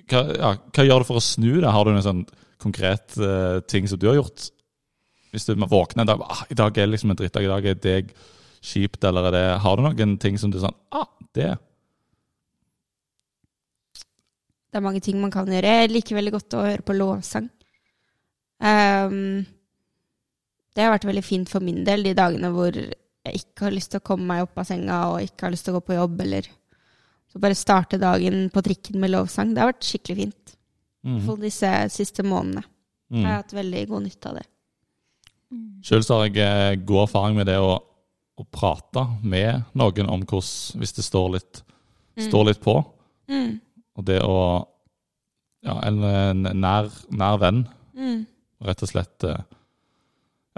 hva, 0.09 0.23
ja, 0.33 0.53
hva, 0.57 0.85
gjør 0.87 1.03
du 1.03 1.09
for 1.09 1.21
å 1.21 1.25
snu 1.25 1.51
det? 1.59 1.73
Har 1.73 1.85
du 1.85 1.93
noen 1.93 2.07
sånn 2.07 2.25
konkret 2.63 3.17
uh, 3.21 3.61
ting 3.69 3.89
som 3.91 4.01
du 4.01 4.09
har 4.09 4.21
gjort? 4.21 4.51
Hvis 5.33 5.45
du 5.49 5.53
våkner 5.61 6.05
en 6.05 6.09
dag 6.09 6.23
ah, 6.25 6.45
i 6.49 6.57
dag 6.57 6.77
er 6.81 6.89
liksom 6.89 7.13
en 7.13 7.19
drittdag, 7.19 7.45
i 7.45 7.51
dag 7.51 7.67
er 7.69 7.81
det 7.81 7.99
kjipt, 8.65 9.03
eller 9.05 9.29
er 9.29 9.35
det 9.35 9.47
Har 9.65 9.77
du 9.77 9.85
noen 9.85 10.17
ting 10.21 10.39
som 10.41 10.53
du 10.53 10.57
sånn 10.63 10.77
ah, 10.97 11.09
det 11.37 11.53
Det 14.79 14.83
er 14.85 14.87
mange 14.87 15.01
ting 15.03 15.17
man 15.19 15.33
kan 15.35 15.49
gjøre. 15.51 15.71
Jeg 15.81 15.91
liker 15.91 16.15
veldig 16.15 16.33
godt 16.37 16.55
å 16.55 16.61
høre 16.63 16.85
på 16.87 16.95
lovsang. 16.95 17.49
Um, 18.63 19.43
det 20.71 20.85
har 20.85 20.93
vært 20.95 21.09
veldig 21.09 21.25
fint 21.27 21.51
for 21.51 21.67
min 21.67 21.81
del 21.87 22.07
de 22.07 22.13
dagene 22.15 22.53
hvor 22.55 22.77
jeg 22.79 23.41
ikke 23.41 23.67
har 23.67 23.75
lyst 23.75 23.91
til 23.91 23.99
å 23.99 24.07
komme 24.07 24.29
meg 24.29 24.45
opp 24.45 24.61
av 24.63 24.69
senga 24.69 25.01
og 25.11 25.27
ikke 25.27 25.49
har 25.49 25.55
lyst 25.57 25.67
til 25.67 25.75
å 25.75 25.81
gå 25.81 25.83
på 25.89 25.99
jobb, 25.99 26.23
eller 26.23 26.47
så 27.27 27.43
bare 27.43 27.59
starte 27.59 27.99
dagen 27.99 28.47
på 28.55 28.63
trikken 28.71 29.03
med 29.03 29.17
lovsang. 29.17 29.51
Det 29.51 29.65
har 29.65 29.73
vært 29.73 29.91
skikkelig 29.91 30.19
fint 30.21 30.57
mm. 31.03 31.21
for 31.27 31.43
disse 31.43 31.75
siste 31.99 32.23
månedene. 32.23 32.63
Mm. 33.11 33.19
Jeg 33.19 33.29
har 33.33 33.43
hatt 33.43 33.59
veldig 33.59 33.85
god 33.91 34.07
nytte 34.07 34.31
av 34.31 34.39
det. 34.39 34.49
Mm. 35.51 35.69
Sjøl 35.91 36.07
har 36.15 36.27
jeg 36.29 36.39
eh, 36.47 36.81
god 36.87 37.09
erfaring 37.09 37.43
med 37.43 37.51
det 37.51 37.59
å, 37.59 37.75
å 37.75 38.47
prate 38.47 39.09
med 39.27 39.67
noen 39.75 40.13
om 40.13 40.23
hvordan 40.23 40.85
Hvis 40.85 41.01
det 41.01 41.11
står 41.11 41.33
litt, 41.35 41.65
mm. 42.15 42.29
står 42.31 42.53
litt 42.53 42.63
på. 42.63 42.79
Mm. 43.27 43.59
Og 43.99 44.07
det 44.07 44.21
å 44.25 44.41
Ja, 45.67 45.75
en, 45.83 45.97
en 46.07 46.45
nær, 46.63 46.87
nær 47.11 47.39
venn. 47.43 47.65
Mm. 47.99 48.21
Rett 48.63 48.83
og 48.87 48.91
slett 48.93 49.25
eh, 49.27 49.41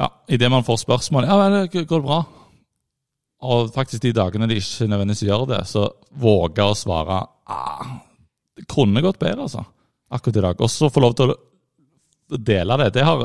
Ja, 0.00 0.10
idet 0.28 0.50
man 0.52 0.64
får 0.66 0.82
spørsmål 0.82 1.24
Ja, 1.28 1.38
det 1.48 1.86
går 1.88 2.04
bra? 2.04 2.20
Og 3.40 3.70
faktisk 3.72 4.04
de 4.04 4.12
dagene 4.12 4.48
de 4.50 4.58
ikke 4.60 4.88
nødvendigvis 4.90 5.24
gjør 5.24 5.46
det, 5.48 5.60
så 5.68 5.86
våger 6.20 6.66
å 6.66 6.76
svare 6.76 7.22
ah, 7.48 7.94
Det 8.56 8.66
kunne 8.68 9.00
gått 9.00 9.20
bedre, 9.22 9.46
altså. 9.46 9.64
Akkurat 10.12 10.36
i 10.36 10.44
dag. 10.44 10.60
Og 10.60 10.68
så 10.68 10.90
få 10.92 11.00
lov 11.00 11.14
til 11.16 11.32
å 11.32 11.38
dele 12.36 12.76
det. 12.82 12.90
det 12.98 13.06
har, 13.06 13.24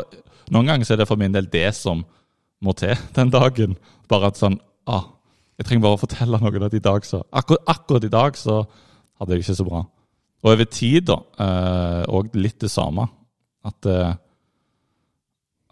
noen 0.53 0.69
ganger 0.71 0.93
er 0.93 1.01
det 1.01 1.09
for 1.09 1.19
min 1.19 1.35
del 1.35 1.49
det 1.51 1.67
som 1.75 2.05
må 2.63 2.73
til 2.79 2.95
den 3.17 3.33
dagen. 3.33 3.75
Bare 4.07 4.31
at 4.31 4.39
sånn 4.39 4.55
ah, 4.87 5.09
Jeg 5.59 5.67
trenger 5.67 5.83
bare 5.87 5.99
å 5.99 6.03
fortelle 6.05 6.39
noe 6.39 6.63
at 6.67 6.79
i 6.79 6.83
dag 6.83 7.05
så 7.07 7.21
akkurat, 7.31 7.67
akkurat 7.75 8.07
i 8.07 8.13
dag 8.15 8.39
så 8.39 8.61
hadde 9.19 9.35
jeg 9.35 9.45
ikke 9.45 9.59
så 9.59 9.67
bra. 9.67 9.83
Og 10.45 10.51
over 10.53 10.67
tid, 10.69 11.07
da, 11.09 11.17
òg 12.05 12.29
eh, 12.29 12.37
litt 12.37 12.59
det 12.61 12.69
samme. 12.69 13.07
At, 13.65 13.87
eh, 13.89 14.11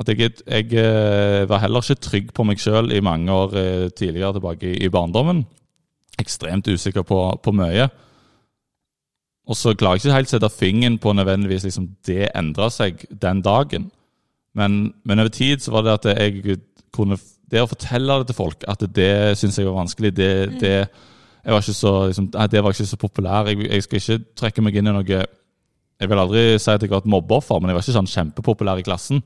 at 0.01 0.09
jeg, 0.09 0.31
jeg, 0.41 0.69
eh, 0.81 1.43
var 1.49 1.61
heller 1.61 1.85
ikke 1.85 2.01
trygg 2.01 2.31
på 2.33 2.45
meg 2.49 2.61
sjøl 2.61 2.89
i 2.89 3.03
mange 3.05 3.29
år 3.29 3.53
tidligere 3.93 4.33
tilbake 4.39 4.71
i, 4.71 4.79
i 4.87 4.89
barndommen. 4.89 5.43
Ekstremt 6.17 6.71
usikker 6.73 7.05
på, 7.05 7.19
på 7.37 7.53
mye. 7.53 7.85
Og 9.45 9.59
så 9.59 9.75
klarer 9.77 9.99
jeg 9.99 10.07
ikke 10.07 10.17
helt 10.17 10.31
å 10.31 10.35
sette 10.37 10.53
fingeren 10.55 10.97
på 11.03 11.13
nødvendigvis 11.13 11.67
liksom, 11.67 11.91
det 12.09 12.31
endra 12.33 12.71
seg 12.73 13.05
den 13.11 13.45
dagen. 13.45 13.91
Men, 14.57 14.95
men, 15.05 15.21
over 15.21 15.33
tid 15.33 15.61
så 15.61 15.73
var 15.73 15.85
det 15.85 15.97
at 15.99 16.11
jeg 16.13 16.59
kunne 16.93 17.17
Det 17.49 17.61
å 17.61 17.69
fortelle 17.69 18.15
det 18.21 18.31
til 18.31 18.37
folk, 18.37 18.63
at 18.69 18.81
det 18.95 19.37
syns 19.37 19.59
jeg 19.59 19.67
var 19.67 19.83
vanskelig, 19.83 20.09
det, 20.17 20.29
mm. 20.49 20.53
det 20.61 20.77
jeg 21.43 21.51
var 21.51 21.63
ikke 21.63 21.75
så, 21.75 21.93
liksom, 22.07 22.27
det 22.31 22.63
var 22.63 22.71
ikke 22.75 22.87
så 22.87 22.99
populær. 22.99 23.47
Jeg, 23.51 23.59
jeg, 23.67 23.83
skal 23.83 23.99
ikke 23.99 24.35
trekke 24.39 24.63
meg 24.63 24.77
inn 24.79 24.87
i 24.87 24.93
noe 24.95 25.03
Jeg 25.07 26.09
vil 26.09 26.19
aldri 26.19 26.43
si 26.59 26.71
at 26.71 26.83
jeg 26.83 26.91
var 26.91 27.03
et 27.03 27.09
mobbeoffer, 27.11 27.59
men 27.59 27.69
jeg 27.69 27.77
var 27.77 27.83
ikke 27.83 27.95
sånn 27.97 28.11
kjempepopulær 28.11 28.79
i 28.79 28.85
klassen. 28.85 29.19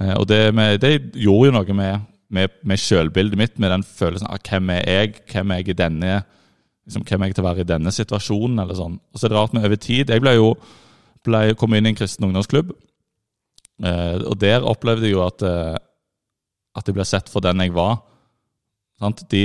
Eh, 0.00 0.14
og 0.16 0.24
det, 0.28 0.40
med, 0.56 0.78
det, 0.80 0.94
gjorde 1.20 1.50
jo 1.50 1.56
noe 1.58 1.76
med, 1.76 2.06
med, 2.32 2.54
med 2.64 2.80
selvbildet 2.80 3.40
mitt, 3.40 3.58
med 3.60 3.74
den 3.74 3.84
følelsen 3.86 4.30
av 4.30 4.40
hvem 4.42 4.72
er 4.74 4.88
jeg 4.88 5.12
Hvem 5.30 5.52
er 5.52 5.60
jeg 5.60 5.74
i 5.74 5.76
denne 5.78 6.14
liksom, 6.86 7.04
Hvem 7.06 7.22
er 7.22 7.30
jeg 7.30 7.36
til 7.36 7.44
å 7.44 7.48
være 7.50 7.66
i 7.66 7.68
denne 7.68 7.92
situasjonen? 7.94 8.64
eller 8.64 8.80
sånn. 8.80 8.96
Og 9.12 9.20
så 9.20 9.28
er 9.28 9.34
det 9.34 9.38
rart 9.38 9.54
med 9.54 9.68
over 9.68 9.80
tid. 9.80 10.10
Jeg 10.10 10.24
ble 10.24 10.34
jo 10.38 10.54
ble, 11.24 11.44
kom 11.60 11.76
inn 11.76 11.86
i 11.88 11.92
en 11.92 11.96
kristen 11.98 12.26
ungdomsklubb, 12.26 12.72
eh, 13.84 14.16
og 14.24 14.34
der 14.40 14.64
opplevde 14.64 15.08
jeg 15.08 15.14
jo 15.14 15.22
at, 15.24 15.44
eh, 15.44 15.76
at 16.76 16.88
jeg 16.88 16.96
ble 16.96 17.06
sett 17.08 17.30
for 17.32 17.44
den 17.44 17.62
jeg 17.64 17.72
var. 17.76 18.00
Sant? 19.00 19.24
De 19.32 19.44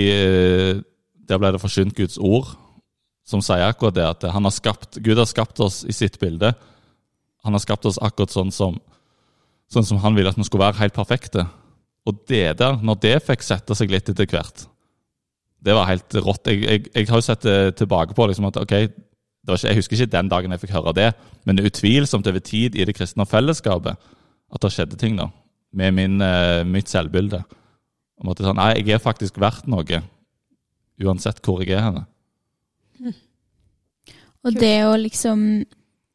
der 1.30 1.40
ble 1.42 1.54
det 1.54 1.62
forsynt 1.62 1.96
Guds 1.98 2.18
ord, 2.18 2.56
som 3.28 3.44
sier 3.46 3.68
akkurat 3.68 3.96
det 3.96 4.08
at 4.08 4.26
har 4.34 4.54
skapt, 4.54 4.98
Gud 5.06 5.20
har 5.22 5.30
skapt 5.30 5.60
oss 5.62 5.84
i 5.86 5.94
sitt 5.94 6.18
bilde. 6.20 6.54
Han 7.46 7.54
har 7.54 7.62
skapt 7.62 7.86
oss 7.86 8.02
akkurat 8.02 8.34
sånn 8.34 8.52
som, 8.52 8.80
sånn 9.70 9.86
som 9.86 10.02
han 10.04 10.18
ville 10.18 10.32
at 10.32 10.40
vi 10.40 10.48
skulle 10.48 10.66
være 10.66 10.82
helt 10.82 10.98
perfekte. 10.98 11.46
Og 12.10 12.24
det 12.32 12.58
der, 12.60 12.80
når 12.82 13.02
det 13.04 13.16
fikk 13.28 13.46
sette 13.46 13.78
seg 13.78 13.94
litt 13.94 14.10
etter 14.10 14.28
hvert, 14.30 14.66
det 15.60 15.76
var 15.76 15.90
helt 15.90 16.16
rått. 16.24 16.48
Jeg, 16.48 16.64
jeg, 16.64 16.86
jeg 16.96 17.10
har 17.10 17.20
jo 17.20 17.28
sett 17.28 17.46
det 17.46 17.76
tilbake 17.78 18.16
på 18.18 18.28
liksom 18.30 18.48
at 18.50 18.58
ok, 18.62 18.76
ikke, 18.80 19.68
jeg 19.68 19.80
husker 19.80 19.98
ikke 19.98 20.14
den 20.14 20.30
dagen 20.32 20.54
jeg 20.54 20.64
fikk 20.64 20.76
høre 20.78 20.96
det, 20.96 21.10
men 21.48 21.62
utvilsomt 21.64 22.28
over 22.30 22.44
tid 22.44 22.76
i 22.78 22.86
det 22.88 22.96
kristne 22.98 23.26
fellesskapet 23.28 24.00
at 24.50 24.64
det 24.64 24.72
skjedde 24.74 25.00
ting 25.00 25.18
da, 25.20 25.30
med 25.76 25.96
min, 25.98 26.22
eh, 26.22 26.64
mitt 26.66 26.90
selvbilde. 26.90 27.44
Om 28.20 28.32
at 28.32 28.40
det 28.40 28.44
er 28.44 28.50
sånn, 28.50 28.60
Nei, 28.60 28.72
jeg 28.80 28.98
er 28.98 29.04
faktisk 29.04 29.40
verdt 29.42 29.70
noe 29.70 30.02
uansett 31.04 31.42
hvor 31.46 31.64
jeg 31.64 31.78
er 31.78 31.86
henne. 31.88 32.06
Og 34.46 34.56
det 34.56 34.76
å 34.88 34.96
liksom 35.00 35.44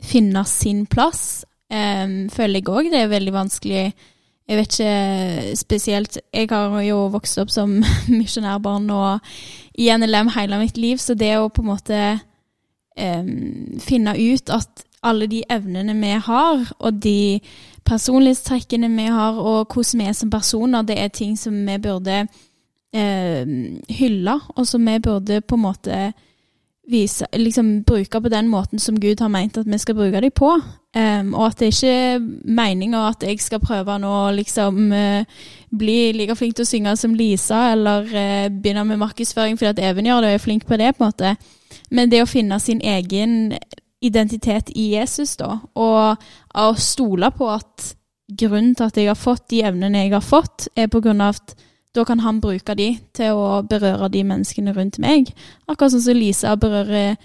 finne 0.04 0.44
sin 0.48 0.84
plass, 0.90 1.44
um, 1.72 2.16
føler 2.32 2.60
jeg 2.60 2.72
òg 2.72 2.90
det 2.92 3.04
er 3.04 3.12
veldig 3.12 3.34
vanskelig. 3.34 3.84
Jeg 4.44 4.58
vet 4.60 4.74
ikke 4.74 5.56
spesielt 5.56 6.18
Jeg 6.28 6.50
har 6.50 6.74
jo 6.84 7.06
vokst 7.08 7.38
opp 7.40 7.52
som 7.52 7.78
misjonærbarn 8.20 8.90
og 8.92 9.30
i 9.80 9.88
NLM 9.88 10.32
hele 10.36 10.60
mitt 10.60 10.76
liv, 10.80 11.00
så 11.00 11.16
det 11.16 11.32
å 11.38 11.48
på 11.48 11.64
en 11.64 11.70
måte 11.70 12.00
um, 13.00 13.78
finne 13.80 14.16
ut 14.18 14.52
at 14.52 14.84
alle 15.04 15.28
de 15.28 15.42
evnene 15.52 15.94
vi 16.00 16.12
har, 16.26 16.64
og 16.78 17.00
de 17.04 17.40
personlighetstrekkene 17.84 18.88
vi 18.96 19.08
har, 19.12 19.36
og 19.36 19.72
hvordan 19.72 20.00
vi 20.00 20.08
er 20.08 20.16
som 20.16 20.30
personer, 20.32 20.82
det 20.82 20.96
er 21.00 21.12
ting 21.12 21.36
som 21.38 21.56
vi 21.66 21.76
burde 21.78 22.24
eh, 22.94 23.42
hylle, 23.90 24.38
og 24.54 24.66
som 24.66 24.86
vi 24.86 25.00
burde 25.02 25.40
på 25.42 25.58
en 25.58 25.66
måte 25.66 25.98
vise, 26.90 27.26
liksom 27.32 27.82
bruke 27.84 28.20
på 28.20 28.28
den 28.28 28.48
måten 28.48 28.78
som 28.78 29.00
Gud 29.00 29.20
har 29.20 29.30
meint 29.32 29.56
at 29.56 29.68
vi 29.68 29.78
skal 29.78 29.96
bruke 29.96 30.20
dem 30.20 30.32
på. 30.34 30.50
Um, 30.94 31.32
og 31.34 31.46
at 31.46 31.58
det 31.58 31.72
ikke 31.72 31.90
er 31.90 32.18
meninga 32.44 33.00
at 33.08 33.24
jeg 33.26 33.40
skal 33.42 33.62
prøve 33.62 33.96
nå 33.98 34.10
å 34.14 34.34
liksom 34.36 34.92
uh, 34.92 35.24
bli 35.74 36.12
like 36.14 36.36
flink 36.38 36.54
til 36.54 36.62
å 36.62 36.70
synge 36.70 36.92
som 37.00 37.16
Lisa, 37.18 37.72
eller 37.72 38.06
uh, 38.06 38.46
begynne 38.52 38.84
med 38.86 39.00
markedsføring 39.02 39.58
fordi 39.58 39.72
at 39.72 39.82
Even 39.90 40.06
gjør 40.06 40.22
det 40.22 40.30
og 40.30 40.38
er 40.38 40.44
flink 40.44 40.68
på 40.68 40.78
det, 40.78 40.92
på 40.94 41.02
en 41.02 41.10
måte. 41.10 41.34
Men 41.90 42.12
det 42.12 42.22
å 42.22 42.30
finne 42.30 42.60
sin 42.62 42.84
egen 42.84 43.56
identitet 44.04 44.70
i 44.76 44.92
Jesus, 44.94 45.34
da, 45.40 45.56
og 45.74 46.22
å 46.54 46.70
stole 46.78 47.32
på 47.34 47.48
at 47.50 47.94
grunnen 48.28 48.74
til 48.76 48.86
at 48.86 48.98
jeg 49.00 49.08
har 49.10 49.18
fått 49.18 49.48
de 49.50 49.64
evnene 49.66 50.04
jeg 50.04 50.14
har 50.14 50.24
fått, 50.24 50.68
er 50.76 50.92
på 50.92 51.00
grunn 51.02 51.24
av 51.24 51.34
at 51.34 51.56
da 51.94 52.04
kan 52.04 52.20
han 52.24 52.40
bruke 52.42 52.74
de 52.78 52.88
til 53.14 53.38
å 53.38 53.62
berøre 53.68 54.10
de 54.10 54.24
menneskene 54.26 54.74
rundt 54.74 54.98
meg. 55.02 55.30
Akkurat 55.68 55.94
sånn 55.94 56.04
som 56.04 56.18
Lisa 56.18 56.54
berører 56.58 57.16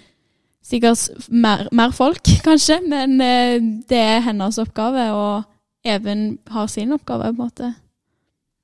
sikkert 0.62 1.28
mer, 1.28 1.66
mer 1.74 1.94
folk, 1.96 2.22
kanskje, 2.48 2.80
men 2.88 3.16
eh, 3.24 3.56
det 3.90 4.02
er 4.16 4.26
hennes 4.28 4.60
oppgave, 4.62 5.10
og 5.14 5.48
Even 5.80 6.34
har 6.52 6.66
sin 6.68 6.92
oppgave, 6.92 7.30
på 7.30 7.32
en 7.32 7.36
måte. 7.38 7.68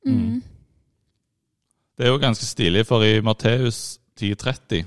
Mm. 0.04 0.16
Mm. 0.16 0.42
Det 1.96 2.04
er 2.04 2.10
jo 2.12 2.18
ganske 2.20 2.44
stilig, 2.44 2.82
for 2.84 3.00
i 3.00 3.22
Matteus 3.24 3.96
10,30 4.20 4.84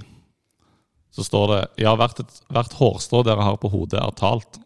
så 1.09 1.25
står 1.25 1.47
det 1.49 1.61
ja, 1.83 1.95
hvert, 1.97 2.21
et, 2.21 2.41
hvert 2.53 2.75
hårstrå 2.77 3.23
dere 3.25 3.47
har 3.47 3.57
på 3.57 3.71
hodet, 3.73 3.97
er 3.97 4.13
talt. 4.13 4.59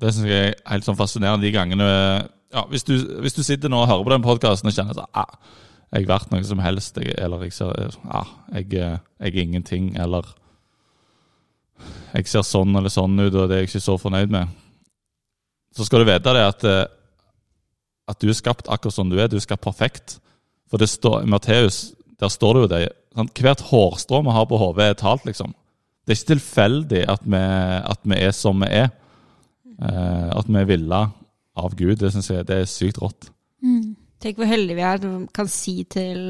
Det 0.00 0.14
syns 0.14 0.30
jeg 0.30 0.54
er 0.54 0.56
helt 0.70 0.86
sånn 0.86 0.96
fascinerende 0.96 1.44
de 1.44 1.52
gangene 1.52 1.90
ja, 2.54 2.64
hvis, 2.70 2.84
du, 2.88 2.94
hvis 3.22 3.36
du 3.36 3.42
sitter 3.42 3.72
nå 3.72 3.82
og 3.82 3.90
hører 3.90 4.04
på 4.06 4.14
den 4.14 4.26
podkasten 4.26 4.70
og 4.70 4.76
kjenner 4.76 5.02
at 5.02 5.10
ah, 5.12 5.56
jeg 5.92 6.04
er 6.04 6.10
verdt 6.10 6.32
noe 6.32 6.44
som 6.44 6.60
helst, 6.60 7.00
jeg, 7.00 7.14
eller 7.20 7.44
jeg 7.46 7.56
ser 7.56 7.98
ah, 8.12 8.30
jeg, 8.52 8.70
jeg 8.76 9.00
er 9.20 9.42
ingenting, 9.42 9.92
eller 10.00 10.28
jeg 12.14 12.28
ser 12.28 12.46
sånn 12.46 12.76
eller 12.76 12.92
sånn 12.92 13.18
ut, 13.20 13.34
og 13.34 13.48
det 13.48 13.56
er 13.56 13.62
jeg 13.62 13.70
ikke 13.70 13.84
så 13.84 13.98
fornøyd 14.00 14.32
med, 14.32 14.56
så 15.76 15.86
skal 15.86 16.02
du 16.02 16.08
vite 16.08 16.34
det 16.34 16.44
at, 16.44 16.64
eh, 16.66 16.86
at 18.08 18.20
du 18.20 18.30
er 18.30 18.36
skapt 18.36 18.70
akkurat 18.72 18.96
som 18.96 19.10
du 19.10 19.18
er. 19.18 19.28
Du 19.28 19.36
er 19.38 19.44
skapt 19.44 19.62
perfekt. 19.62 20.16
For 20.68 20.80
det 20.80 20.88
står, 20.90 21.22
i 21.22 21.30
Matteus 21.30 21.92
der 22.18 22.32
står 22.32 22.54
det 22.54 22.62
jo 22.62 22.70
det. 22.72 22.80
Sant? 23.14 23.42
Hvert 23.44 23.62
hårstrå 23.68 24.22
vi 24.26 24.34
har 24.34 24.48
på 24.50 24.58
hodet, 24.58 24.88
er 24.88 24.98
talt, 24.98 25.26
liksom. 25.28 25.52
Det 26.02 26.14
er 26.14 26.18
ikke 26.18 26.32
tilfeldig 26.32 27.02
at 27.12 27.22
vi, 27.22 27.42
at 27.92 28.00
vi 28.02 28.18
er 28.18 28.34
som 28.34 28.64
vi 28.64 28.70
er. 28.80 28.90
Eh, 29.78 30.28
at 30.34 30.48
vi 30.48 30.58
er 30.58 30.66
villa 30.72 31.04
av 31.58 31.76
Gud. 31.78 31.96
Det 32.00 32.12
syns 32.14 32.30
jeg 32.30 32.46
det 32.48 32.62
er 32.62 32.70
sykt 32.70 33.00
rått. 33.02 33.30
Mm. 33.64 33.94
Tenk 34.22 34.40
hvor 34.40 34.50
heldige 34.50 34.78
vi 34.78 34.86
er 34.86 35.00
som 35.02 35.22
kan 35.34 35.50
si, 35.50 35.76
til, 35.90 36.20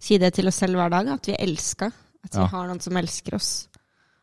si, 0.00 0.18
det 0.20 0.32
til 0.36 0.48
oss 0.48 0.60
selv 0.62 0.80
hver 0.80 0.92
dag. 0.92 1.12
At 1.16 1.28
vi 1.28 1.36
er 1.36 1.44
elska. 1.44 1.90
At 2.22 2.36
vi 2.36 2.42
ja. 2.44 2.50
har 2.54 2.68
noen 2.68 2.82
som 2.82 2.98
elsker 3.00 3.36
oss. 3.36 3.52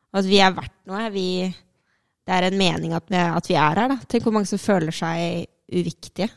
Og 0.09 0.21
at 0.23 0.29
vi 0.29 0.41
er 0.41 0.55
verdt 0.55 0.77
noe. 0.89 1.05
Vi, 1.13 1.29
det 2.25 2.35
er 2.35 2.49
en 2.49 2.59
mening 2.59 2.95
at 2.97 3.09
vi, 3.11 3.19
at 3.19 3.49
vi, 3.49 3.57
er 3.57 3.83
her. 3.83 3.95
Da. 3.95 3.99
Tenk 4.09 4.25
hvor 4.25 4.35
mange 4.35 4.49
som 4.49 4.61
føler 4.61 4.95
seg 4.95 5.49
uviktige 5.69 6.29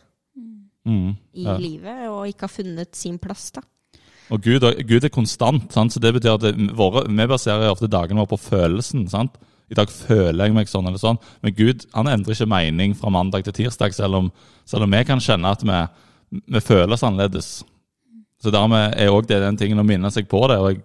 mm, 0.84 1.12
i 1.40 1.46
ja. 1.46 1.54
livet 1.56 2.08
og 2.11 2.26
ikke 2.28 2.49
har 2.49 2.52
funnet 2.52 2.99
sin 2.99 3.16
plass. 3.22 3.49
da. 3.56 3.64
Og 4.32 4.40
Gud, 4.44 4.64
Gud 4.88 5.04
er 5.04 5.12
konstant, 5.12 5.72
sant? 5.72 5.92
så 5.92 6.00
det 6.00 6.12
betyr 6.16 6.37
at 6.37 6.44
det, 6.44 6.52
våre, 6.76 7.04
vi 7.08 7.26
baserer 7.28 7.72
ofte 7.72 7.90
dagene 7.90 8.22
våre 8.22 8.32
på 8.32 8.40
følelsen. 8.44 9.06
sant? 9.12 9.37
I 9.71 9.76
dag 9.78 9.90
føler 9.92 10.49
jeg 10.49 10.54
meg 10.57 10.71
sånn 10.71 10.88
eller 10.88 11.00
sånn. 11.00 11.21
Men 11.45 11.54
Gud 11.57 11.87
han 11.95 12.11
endrer 12.11 12.37
ikke 12.37 12.50
mening 12.50 12.97
fra 12.99 13.12
mandag 13.12 13.47
til 13.47 13.57
tirsdag, 13.57 13.95
selv 13.97 14.19
om, 14.19 14.33
selv 14.69 14.87
om 14.87 14.97
vi 14.97 15.04
kan 15.09 15.23
kjenne 15.23 15.52
at 15.54 15.62
vi, 15.64 15.78
vi 16.57 16.64
føler 16.64 16.97
oss 16.97 17.04
annerledes. 17.07 17.52
Så 18.42 18.50
dermed 18.50 18.97
er 18.99 19.12
òg 19.14 19.28
det 19.31 19.38
den 19.42 19.59
tingen 19.61 19.81
å 19.81 19.87
minne 19.87 20.11
seg 20.12 20.26
på 20.31 20.42
det. 20.50 20.59
Og 20.59 20.73
jeg 20.73 20.83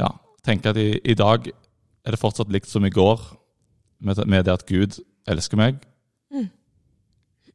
ja, 0.00 0.10
tenker 0.46 0.72
at 0.72 0.80
i, 0.80 0.94
i, 1.04 1.16
dag 1.18 1.50
er 1.50 2.16
det 2.16 2.20
fortsatt 2.20 2.52
likt 2.52 2.70
som 2.70 2.86
i 2.88 2.92
går, 2.94 3.20
med, 4.00 4.22
med 4.32 4.46
det 4.48 4.54
at 4.54 4.64
Gud 4.68 4.96
elsker 5.28 5.60
meg. 5.60 5.82
Mm. 6.32 6.48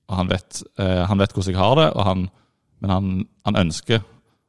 Og 0.06 0.20
han 0.20 0.30
vet, 0.30 0.62
eh, 0.78 1.02
han 1.10 1.18
vet, 1.18 1.34
hvordan 1.34 1.56
jeg 1.56 1.58
har 1.58 1.80
det, 1.80 1.88
han, 2.06 2.28
men 2.84 2.94
han, 2.94 3.08
han 3.50 3.58
ønsker 3.66 4.04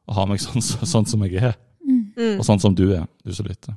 å 0.07 0.19
ha 0.19 0.27
meg 0.29 0.43
sånn, 0.43 0.61
sånn 0.93 1.09
som 1.09 1.25
jeg 1.25 1.41
er. 1.41 1.57
Mm. 1.87 2.37
Og 2.37 2.45
sånn 2.45 2.61
som 2.61 2.77
du 2.77 2.85
er, 2.91 3.07
du 3.25 3.33
som 3.33 3.49
lytter. 3.49 3.73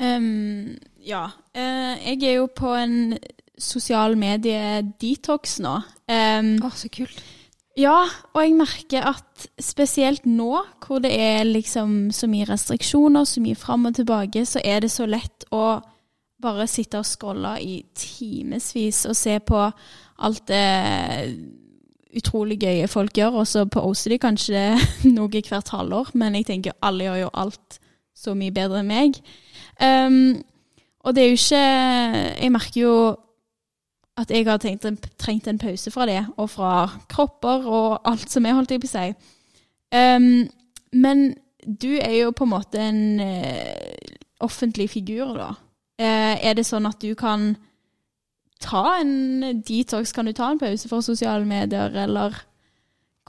Um, 0.00 0.78
ja. 1.04 1.26
Uh, 1.56 1.94
jeg 2.00 2.22
er 2.24 2.38
jo 2.38 2.48
på 2.56 2.72
en 2.74 3.18
sosial 3.60 4.16
medie-detox 4.18 5.58
nå. 5.64 5.76
Um, 6.08 6.56
oh, 6.64 6.74
så 6.74 6.88
kult. 6.92 7.20
Ja, 7.78 8.02
og 8.34 8.42
jeg 8.42 8.56
merker 8.58 9.06
at 9.12 9.46
spesielt 9.62 10.26
nå, 10.26 10.64
hvor 10.84 11.00
det 11.04 11.12
er 11.14 11.44
liksom 11.46 12.10
så 12.12 12.26
mye 12.28 12.48
restriksjoner, 12.48 13.24
så 13.24 13.40
mye 13.44 13.56
fram 13.56 13.86
og 13.88 13.94
tilbake, 13.96 14.42
så 14.46 14.60
er 14.64 14.82
det 14.84 14.90
så 14.92 15.06
lett 15.08 15.46
å 15.54 15.78
bare 16.40 16.66
sitte 16.68 17.00
og 17.00 17.06
scrolle 17.06 17.54
i 17.62 17.82
timevis 17.94 19.04
og 19.08 19.16
se 19.16 19.36
på 19.44 19.60
alt 20.20 20.46
det 20.48 20.64
utrolig 22.16 22.58
gøye 22.64 22.88
folk 22.90 23.16
gjør, 23.16 23.42
og 23.42 23.46
så 23.46 23.66
poster 23.70 24.16
de 24.16 24.20
kanskje 24.20 24.64
noe 25.16 25.30
hvert 25.30 25.70
halvår, 25.70 26.10
men 26.18 26.40
jeg 26.40 26.48
tenker 26.50 26.78
alle 26.82 27.06
gjør 27.06 27.22
jo 27.22 27.30
alt 27.44 27.78
så 28.16 28.34
mye 28.36 28.54
bedre 28.54 28.82
enn 28.82 28.90
meg. 28.90 29.18
Um, 29.80 30.40
og 31.00 31.16
det 31.16 31.22
er 31.22 31.28
jo 31.30 31.38
ikke 31.38 31.60
Jeg 32.42 32.52
merker 32.52 32.80
jo 32.80 32.94
at 34.20 34.30
jeg 34.30 34.44
har 34.44 34.58
tenkt, 34.60 34.84
trengt 35.18 35.48
en 35.48 35.58
pause 35.58 35.90
fra 35.90 36.06
det, 36.06 36.26
og 36.36 36.50
fra 36.50 36.90
kropper 37.08 37.64
og 37.64 38.00
alt 38.04 38.30
som 38.30 38.44
er, 38.44 38.52
holdt 38.58 38.74
jeg 38.74 38.82
på 38.82 38.90
å 38.90 38.92
si. 38.92 39.06
Um, 39.96 40.44
men 40.92 41.22
du 41.64 41.94
er 41.96 42.18
jo 42.18 42.34
på 42.36 42.44
en 42.44 42.52
måte 42.52 42.82
en 42.82 43.20
uh, 43.20 44.18
offentlig 44.44 44.90
figur, 44.90 45.32
da. 45.38 45.50
Uh, 46.00 46.36
er 46.36 46.56
det 46.58 46.66
sånn 46.68 46.88
at 46.90 47.00
du 47.00 47.14
kan 47.16 47.54
ta 48.60 48.98
en 49.00 49.62
detox? 49.64 50.12
Kan 50.12 50.28
du 50.28 50.34
ta 50.36 50.50
en 50.52 50.60
pause 50.60 50.88
for 50.90 51.04
sosiale 51.06 51.48
medier, 51.48 51.94
eller 52.04 52.36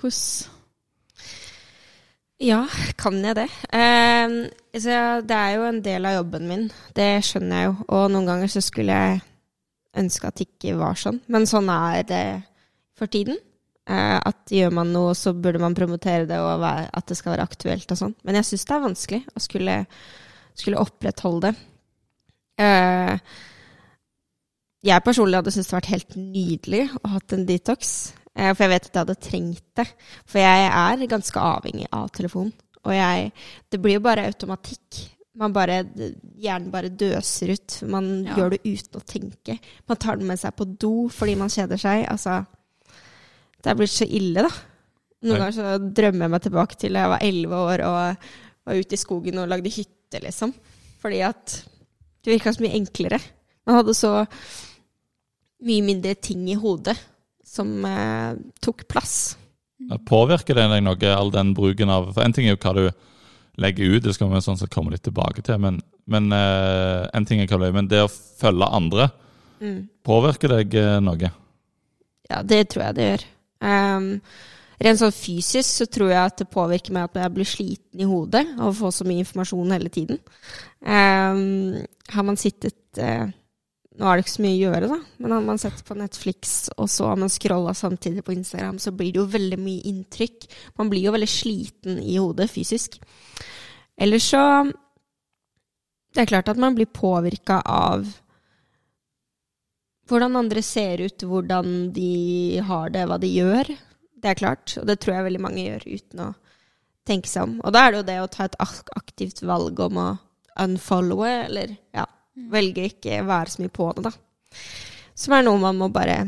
hvordan 0.01 0.60
Ja, 2.41 2.63
kan 2.97 3.19
jeg 3.21 3.37
det? 3.37 3.49
Eh, 3.69 4.31
det 4.73 5.35
er 5.37 5.51
jo 5.53 5.65
en 5.67 5.81
del 5.85 6.07
av 6.09 6.15
jobben 6.15 6.47
min, 6.49 6.63
det 6.97 7.21
skjønner 7.27 7.59
jeg 7.59 7.67
jo. 7.67 7.75
Og 7.93 8.07
noen 8.09 8.29
ganger 8.31 8.49
så 8.49 8.63
skulle 8.65 8.97
jeg 8.97 9.21
ønske 10.01 10.27
at 10.29 10.39
det 10.39 10.47
ikke 10.47 10.79
var 10.79 10.97
sånn. 10.97 11.19
Men 11.29 11.45
sånn 11.49 11.69
er 11.69 12.01
det 12.09 12.25
for 12.97 13.11
tiden. 13.11 13.37
Eh, 13.89 14.17
at 14.17 14.53
gjør 14.53 14.73
man 14.73 14.89
noe, 14.93 15.13
så 15.17 15.35
burde 15.37 15.61
man 15.61 15.77
promotere 15.77 16.25
det, 16.29 16.39
og 16.41 16.65
at 16.65 17.07
det 17.09 17.17
skal 17.19 17.35
være 17.35 17.45
aktuelt 17.45 17.93
og 17.93 17.99
sånn. 17.99 18.17
Men 18.25 18.39
jeg 18.39 18.49
syns 18.49 18.65
det 18.65 18.75
er 18.75 18.85
vanskelig 18.87 19.21
å 19.35 19.43
skulle, 19.45 19.77
skulle 20.57 20.81
opprettholde 20.81 21.51
det. 21.51 21.53
Eh, 22.61 23.37
jeg 24.81 25.05
personlig 25.05 25.37
hadde 25.37 25.53
syntes 25.53 25.69
det 25.69 25.77
vært 25.77 25.93
helt 25.93 26.17
nydelig 26.17 26.83
å 27.03 27.13
ha 27.13 27.21
en 27.37 27.45
detox. 27.45 27.93
Eh, 28.37 28.51
for 28.55 28.63
jeg 28.63 28.71
vet 28.71 28.85
at 28.87 28.93
jeg 28.93 29.03
hadde 29.03 29.23
trengt 29.27 29.65
det. 29.79 29.87
For 30.29 30.41
jeg 30.41 30.67
er 30.69 31.07
ganske 31.11 31.47
avhengig 31.47 31.87
av 31.95 32.11
telefonen. 32.15 32.53
Og 32.81 32.95
jeg 32.95 33.31
Det 33.69 33.81
blir 33.81 33.99
jo 33.99 34.05
bare 34.05 34.25
automatikk. 34.25 35.01
Man 35.37 35.53
bare, 35.53 35.85
hjernen 36.35 36.71
bare 36.71 36.89
døser 36.89 37.53
ut. 37.53 37.81
Man 37.87 38.25
ja. 38.25 38.35
gjør 38.35 38.55
det 38.55 38.65
uten 38.65 38.99
å 38.99 39.05
tenke. 39.05 39.59
Man 39.87 39.97
tar 39.97 40.17
den 40.17 40.27
med 40.27 40.39
seg 40.39 40.55
på 40.55 40.65
do 40.65 41.07
fordi 41.09 41.35
man 41.35 41.49
kjeder 41.49 41.79
seg. 41.79 42.05
Altså 42.09 42.45
Det 43.61 43.69
er 43.71 43.77
blitt 43.77 43.93
så 43.93 44.07
ille, 44.07 44.43
da. 44.43 44.51
Noen 45.21 45.37
ganger 45.37 45.53
så 45.53 45.77
drømmer 45.77 46.25
jeg 46.25 46.33
meg 46.33 46.41
tilbake 46.41 46.77
til 46.81 46.95
da 46.95 47.03
jeg 47.03 47.11
var 47.11 47.23
elleve 47.23 47.57
år 47.61 47.83
og 47.85 48.29
var 48.65 48.79
ute 48.79 48.97
i 48.97 48.97
skogen 48.97 49.37
og 49.37 49.51
lagde 49.51 49.69
hytte, 49.69 50.17
liksom. 50.23 50.53
Fordi 51.01 51.21
at 51.21 51.61
det 52.21 52.33
virka 52.33 52.53
så 52.53 52.63
mye 52.63 52.77
enklere. 52.79 53.19
Man 53.69 53.77
hadde 53.77 53.93
så 53.93 54.25
mye 55.61 55.85
mindre 55.85 56.15
ting 56.17 56.47
i 56.49 56.57
hodet 56.57 56.97
som 57.51 57.85
eh, 57.85 58.33
tok 58.63 58.85
plass. 58.91 59.35
Påvirker 60.07 60.55
det 60.55 60.67
deg 60.71 60.83
noe, 60.85 61.15
all 61.15 61.31
den 61.33 61.55
bruken 61.57 61.89
av 61.89 62.11
For 62.13 62.23
en 62.23 62.35
ting 62.35 62.45
er 62.45 62.53
jo 62.53 62.61
hva 62.61 62.75
du 62.77 62.83
legger 63.61 63.97
ut, 63.97 64.05
det 64.05 64.13
skal 64.15 64.29
vi 64.31 64.39
sånn 64.43 64.59
sett 64.59 64.71
komme 64.73 64.93
litt 64.93 65.03
tilbake 65.03 65.43
til, 65.45 65.59
men, 65.61 65.81
men 66.09 66.31
eh, 66.35 67.03
en 67.17 67.27
ting 67.27 67.41
er 67.41 67.49
hva 67.51 67.59
du 67.59 67.75
men 67.75 67.89
det 67.91 68.05
å 68.05 68.11
følge 68.11 68.69
andre, 68.77 69.09
mm. 69.59 69.81
påvirker 70.07 70.55
deg 70.55 70.77
eh, 70.79 70.97
noe? 71.03 71.33
Ja, 72.31 72.39
det 72.47 72.63
tror 72.71 72.85
jeg 72.85 72.97
det 72.97 73.07
gjør. 73.09 73.27
Um, 73.61 74.07
rent 74.81 75.01
sånn 75.01 75.13
fysisk 75.13 75.67
så 75.67 75.89
tror 75.91 76.13
jeg 76.13 76.21
at 76.21 76.39
det 76.41 76.49
påvirker 76.53 76.95
meg 76.95 77.09
at 77.09 77.19
jeg 77.25 77.35
blir 77.35 77.49
sliten 77.49 78.01
i 78.01 78.07
hodet 78.07 78.45
av 78.55 78.71
å 78.71 78.77
få 78.77 78.93
så 78.95 79.05
mye 79.05 79.25
informasjon 79.25 79.75
hele 79.75 79.91
tiden. 79.93 80.21
Um, 80.79 81.83
har 82.15 82.25
man 82.25 82.39
sittet 82.39 83.01
uh, 83.03 83.27
nå 84.01 84.07
er 84.09 84.17
det 84.17 84.23
ikke 84.25 84.33
så 84.33 84.41
mye 84.41 84.55
å 84.55 84.61
gjøre, 84.63 84.87
da, 84.89 84.95
men 85.21 85.33
har 85.35 85.43
man 85.45 85.59
sett 85.61 85.81
på 85.85 85.95
Netflix, 85.97 86.55
og 86.73 86.87
så 86.89 87.11
har 87.11 87.19
man 87.21 87.29
scrolla 87.29 87.73
samtidig 87.77 88.23
på 88.25 88.33
Instagram, 88.33 88.79
så 88.81 88.93
blir 88.97 89.11
det 89.13 89.21
jo 89.21 89.27
veldig 89.29 89.59
mye 89.61 89.83
inntrykk. 89.91 90.47
Man 90.81 90.89
blir 90.89 91.05
jo 91.05 91.13
veldig 91.13 91.29
sliten 91.29 91.99
i 92.01 92.15
hodet 92.17 92.49
fysisk. 92.49 92.97
Ellers 94.01 94.31
så 94.33 94.45
Det 96.11 96.25
er 96.25 96.27
klart 96.27 96.49
at 96.51 96.57
man 96.59 96.75
blir 96.75 96.89
påvirka 96.91 97.61
av 97.63 98.03
hvordan 100.09 100.33
andre 100.35 100.59
ser 100.59 100.99
ut, 100.99 101.23
hvordan 101.23 101.93
de 101.95 102.59
har 102.67 102.89
det, 102.91 103.05
hva 103.07 103.15
de 103.21 103.29
gjør. 103.31 103.69
Det 104.19 104.33
er 104.33 104.39
klart, 104.41 104.73
og 104.81 104.89
det 104.89 104.97
tror 104.99 105.15
jeg 105.15 105.27
veldig 105.29 105.43
mange 105.45 105.63
gjør 105.63 105.85
uten 105.87 106.23
å 106.25 106.33
tenke 107.07 107.31
seg 107.31 107.45
om. 107.47 107.53
Og 107.63 107.71
da 107.71 107.85
er 107.85 107.93
det 107.93 108.01
jo 108.01 108.07
det 108.09 108.17
å 108.25 108.31
ta 108.33 108.49
et 108.49 108.59
aktivt 108.97 109.39
valg 109.47 109.79
om 109.87 110.01
å 110.01 110.09
unfollowe, 110.59 111.31
eller 111.45 111.77
ja, 111.95 112.03
Velge 112.51 112.87
ikke 112.87 113.21
være 113.27 113.53
så 113.53 113.61
mye 113.61 113.73
på 113.73 113.89
det, 113.97 114.09
da. 114.09 114.61
Som 115.17 115.35
er 115.35 115.45
noe 115.45 115.59
man 115.61 115.79
må 115.79 115.89
bare 115.93 116.23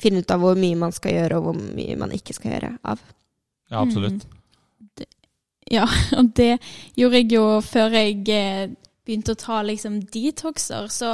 finne 0.00 0.22
ut 0.22 0.32
av 0.32 0.40
hvor 0.42 0.58
mye 0.58 0.78
man 0.80 0.94
skal 0.96 1.16
gjøre, 1.16 1.38
og 1.38 1.48
hvor 1.48 1.58
mye 1.60 1.96
man 2.00 2.14
ikke 2.16 2.36
skal 2.36 2.54
gjøre 2.54 2.74
av. 2.88 3.02
Ja, 3.70 3.82
absolutt. 3.82 4.24
Mm. 4.24 4.92
Det, 4.98 5.08
ja, 5.70 5.86
og 6.18 6.32
det 6.38 6.54
gjorde 6.98 7.20
jeg 7.20 7.34
jo 7.36 7.44
før 7.64 7.98
jeg 7.98 8.24
eh, 8.34 8.72
begynte 9.06 9.36
å 9.36 9.40
ta 9.40 9.60
liksom 9.66 10.00
detoxer. 10.12 10.88
Så 10.92 11.12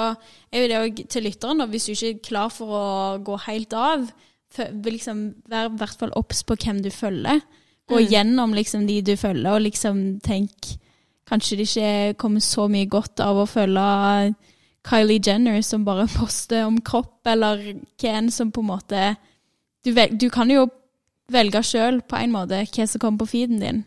er 0.52 0.62
jo 0.62 0.70
det 0.70 0.80
òg 0.80 1.04
til 1.12 1.26
lytteren, 1.26 1.66
hvis 1.72 1.88
du 1.88 1.94
ikke 1.96 2.12
er 2.14 2.24
klar 2.30 2.54
for 2.54 2.78
å 2.78 2.86
gå 3.26 3.38
helt 3.48 3.76
av, 3.76 4.08
liksom 4.56 5.28
vær 5.50 5.68
i 5.68 5.78
hvert 5.80 6.00
fall 6.00 6.14
obs 6.16 6.44
på 6.46 6.56
hvem 6.62 6.80
du 6.84 6.90
følger. 6.94 7.42
Gå 7.86 8.00
mm. 8.00 8.08
gjennom 8.10 8.54
liksom 8.56 8.86
de 8.88 9.00
du 9.04 9.14
følger, 9.18 9.52
og 9.52 9.66
liksom 9.66 10.04
tenk 10.24 10.76
kanskje 11.28 11.58
det 11.58 11.66
ikke 11.68 12.18
kommer 12.20 12.44
så 12.44 12.66
mye 12.70 12.88
godt 12.90 13.22
av 13.24 13.40
å 13.42 13.48
følge 13.50 14.34
Kylie 14.86 15.22
Jenner 15.22 15.62
som 15.66 15.84
bare 15.86 16.06
poster 16.18 16.66
om 16.66 16.80
kropp, 16.80 17.20
eller 17.26 17.62
hvem 18.00 18.30
som 18.30 18.52
på 18.52 18.64
en 18.64 18.72
måte 18.74 19.14
Du, 19.84 19.92
vel, 19.94 20.16
du 20.18 20.28
kan 20.30 20.50
jo 20.50 20.66
velge 21.30 21.62
sjøl 21.62 22.00
på 22.06 22.18
en 22.18 22.32
måte 22.34 22.62
hva 22.62 22.86
som 22.86 23.02
kommer 23.02 23.24
på 23.24 23.30
feeden 23.32 23.60
din. 23.62 23.84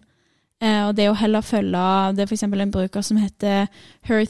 Eh, 0.60 0.88
og 0.88 0.96
det 0.96 1.10
å 1.10 1.16
heller 1.16 1.44
følge 1.44 1.84
Det 2.16 2.24
er 2.24 2.32
f.eks. 2.32 2.44
en 2.44 2.72
bruker 2.72 3.04
som 3.04 3.20
heter 3.20 3.68
Her 4.08 4.26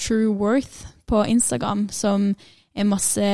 True 0.00 0.32
Worth 0.32 0.86
på 1.08 1.24
Instagram, 1.24 1.88
som 1.92 2.34
er 2.74 2.86
masse, 2.86 3.28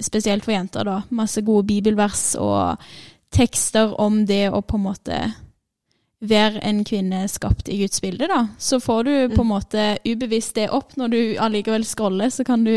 spesielt 0.00 0.44
for 0.46 0.54
jenter, 0.54 0.86
da, 0.88 1.02
masse 1.10 1.42
gode 1.44 1.66
bibelvers 1.68 2.32
og 2.40 2.80
tekster 3.32 3.92
om 4.00 4.22
det 4.26 4.46
å 4.50 4.62
på 4.64 4.78
en 4.78 4.86
måte 4.86 5.18
være 6.22 6.62
en 6.62 6.82
kvinne 6.86 7.24
skapt 7.30 7.68
i 7.72 7.80
Guds 7.80 8.00
bilde, 8.02 8.28
da. 8.30 8.44
Så 8.58 8.78
får 8.80 9.04
du 9.08 9.14
på 9.34 9.42
en 9.42 9.50
måte 9.50 9.86
ubevisst 10.06 10.54
det 10.58 10.68
opp. 10.70 10.94
Når 10.96 11.12
du 11.12 11.20
allikevel 11.42 11.84
scroller, 11.86 12.30
så 12.30 12.46
kan 12.46 12.64
du 12.66 12.76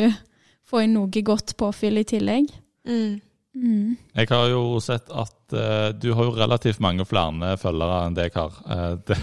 få 0.66 0.86
inn 0.86 0.96
noe 0.98 1.26
godt 1.26 1.54
påfyll 1.60 2.02
i 2.02 2.08
tillegg. 2.10 2.50
Mm. 2.90 3.22
Mm. 3.56 3.96
Jeg 4.18 4.28
har 4.32 4.50
jo 4.52 4.80
sett 4.84 5.08
at 5.16 5.54
uh, 5.56 5.94
du 5.96 6.10
har 6.14 6.28
jo 6.28 6.36
relativt 6.36 6.82
mange 6.84 7.06
flere 7.08 7.56
følgere 7.62 8.02
enn 8.08 8.18
det 8.18 8.28
jeg 8.28 8.36
har. 8.36 8.58
Uh, 8.66 8.98
det, 9.08 9.20